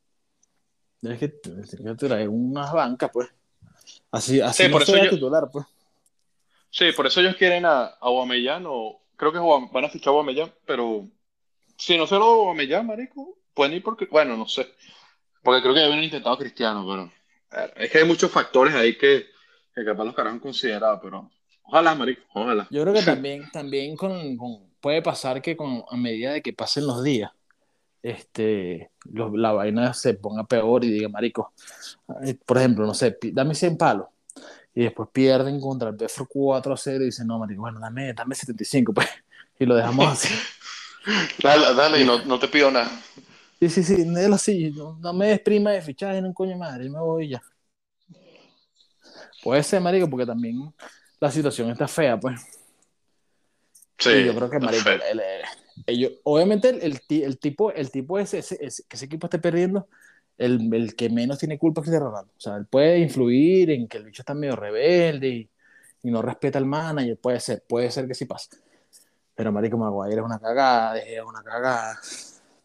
[1.00, 3.28] Tienes que, traer unas bancas, pues.
[4.10, 5.66] Así, así sí, no por eso titular, pues.
[6.70, 10.52] Sí, por eso ellos quieren a, a o creo que van a fichar a Guamellán,
[10.64, 11.06] pero
[11.76, 14.66] si no se lo Guamellán, marico, pueden ir porque, bueno, no sé.
[15.44, 19.26] Porque creo que ya habían intentado Cristiano, pero es que hay muchos factores ahí que,
[19.72, 21.30] que capaz los caras han considerado, pero
[21.68, 22.66] Ojalá, marico, ojalá.
[22.70, 24.36] Yo creo que también, también con,
[24.80, 27.30] puede pasar que con, a medida de que pasen los días,
[28.02, 31.52] este, la vaina se ponga peor y diga, marico,
[32.44, 34.06] por ejemplo, no sé, dame 100 palos.
[34.74, 38.12] Y después pierden contra el PFR 4 a 0 y dicen, no, marico, bueno, dame,
[38.12, 39.08] dame 75, pues.
[39.58, 40.34] Y lo dejamos así.
[41.42, 42.90] dale, dale, y no, no te pido nada.
[43.58, 46.92] Sí, sí, sí, él así, no, no me desprima de fichaje, no coño madre, yo
[46.92, 47.42] me voy ya.
[49.42, 50.74] Puede ser, marico, porque también
[51.20, 52.40] la situación está fea, pues.
[53.98, 55.22] Sí, Y yo creo que, marico, el- el-
[55.86, 59.26] ellos- obviamente el, el ti- el tipo, el tipo ese, ese- ese- que ese equipo
[59.26, 59.88] esté perdiendo,
[60.38, 62.30] el, el que menos tiene culpa es Cristiano Ronaldo.
[62.36, 65.50] O sea, él puede influir en que el bicho está medio rebelde y,
[66.02, 68.50] y no respeta al manager, puede ser, puede ser que sí pase.
[69.34, 71.98] Pero marico, Maguire es una cagada, De es una cagada.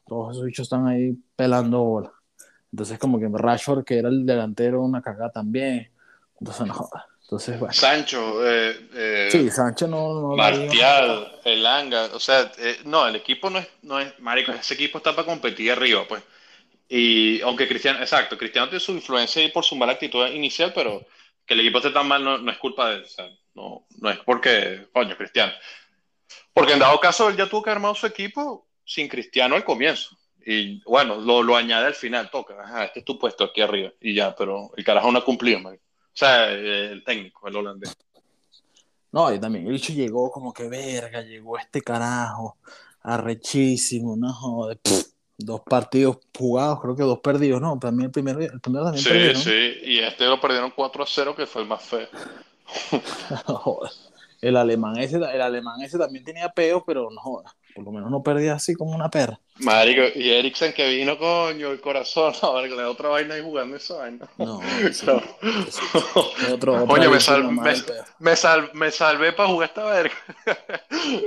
[0.05, 2.11] Todos esos bichos están ahí pelando bola.
[2.71, 5.89] Entonces como que Rashford, que era el delantero, una cagada también.
[6.39, 7.03] Entonces no jodas.
[7.31, 7.73] Entonces, bueno.
[7.73, 10.19] Sancho, eh, eh, Sí, Sánchez no...
[10.19, 10.35] no.
[10.35, 14.97] Martial, Elanga, o sea, eh, no, el equipo no es, no es, marico, ese equipo
[14.97, 16.21] está para competir arriba, pues.
[16.89, 21.05] Y aunque Cristiano, exacto, Cristiano tiene su influencia ahí por su mala actitud inicial, pero
[21.45, 23.87] que el equipo esté tan mal no, no es culpa de él, o sea, no,
[24.01, 25.53] no es porque, coño, Cristiano.
[26.53, 30.17] Porque en dado caso él ya tuvo que armar su equipo sin Cristiano al comienzo.
[30.45, 33.93] Y bueno, lo, lo añade al final, toca, ajá, este es tu puesto aquí arriba,
[34.01, 35.90] y ya, pero el carajo no ha cumplido, marico.
[36.13, 37.95] O sea, el técnico, el holandés.
[39.11, 42.57] No, y también el bicho llegó como que verga, llegó este carajo,
[43.01, 45.07] arrechísimo, no joder, pff,
[45.37, 49.09] dos partidos jugados, creo que dos perdidos, no, también el primero, el primero también Sí,
[49.09, 49.39] perdió, ¿no?
[49.39, 52.07] sí, y este lo perdieron 4 a 0, que fue el más feo.
[53.47, 54.11] No jodas.
[54.41, 58.09] El alemán ese, el alemán ese también tenía peos, pero no jodas, por lo menos
[58.11, 59.39] no perdía así como una perra.
[59.59, 63.41] Marico, y Eriksen que vino, coño, el corazón, vale, que le da otra vaina ahí
[63.41, 64.29] jugando esa vaina.
[64.37, 64.59] No,
[64.91, 65.21] sí, No.
[65.69, 66.51] sí.
[66.51, 67.43] Otro, Coño, me, sal-
[68.19, 70.13] me, sal- me salvé para jugar esta verga.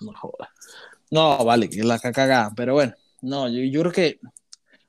[0.00, 0.48] No jodas.
[1.10, 4.20] No, vale, que la cagada, pero bueno, no, yo, yo creo que,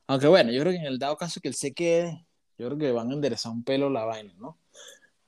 [0.07, 2.25] aunque bueno, yo creo que en el dado caso que él se quede,
[2.57, 4.57] yo creo que van a enderezar un pelo la vaina, ¿no?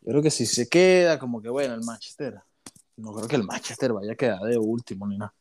[0.02, 2.40] Yo creo que si se queda, como que bueno, el Manchester,
[2.98, 5.34] no creo que el Manchester vaya a quedar de último ni nada.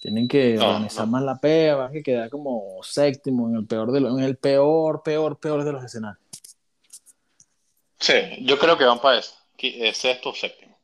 [0.00, 1.12] Tienen que No, organizar no.
[1.12, 4.36] más la pega, van a quedar como séptimo en el peor de los, en el
[4.36, 6.22] peor, peor, peor de los escenarios.
[7.98, 10.78] Sí, yo creo que van para eso, eh, sexto o séptimo.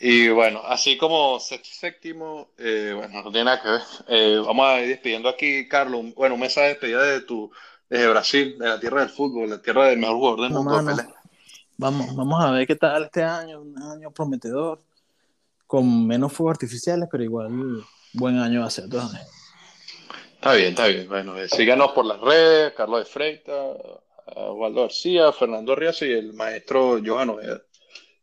[0.00, 3.80] Y bueno, así como sexto séptimo, eh, bueno, no tiene nada que ver.
[4.06, 6.14] Eh, vamos a ir despidiendo aquí, Carlos.
[6.14, 7.50] Bueno, un mensaje de despedida de tu,
[7.90, 11.02] desde Brasil, de la tierra del fútbol, la tierra del mejor jugador del mundo.
[11.76, 14.80] Vamos, vamos a ver qué tal este año, un año prometedor,
[15.68, 18.86] con menos fuegos artificiales, pero igual buen año va a ser.
[18.86, 21.06] Está bien, está bien.
[21.08, 23.52] Bueno, eh, síganos por las redes, Carlos de Freita,
[24.34, 27.60] a Waldo García, Fernando Ríos y el maestro Johan Ojeda,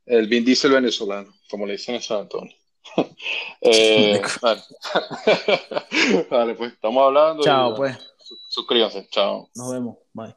[0.06, 2.54] el Vin Diesel venezolano, como le dicen en San Antonio.
[3.62, 4.62] Eh, vale.
[6.30, 7.44] Vale, pues estamos hablando.
[7.44, 9.50] Chao, pues, su- suscríbanse, chao.
[9.56, 9.98] nos vemos.
[10.14, 10.36] Bye.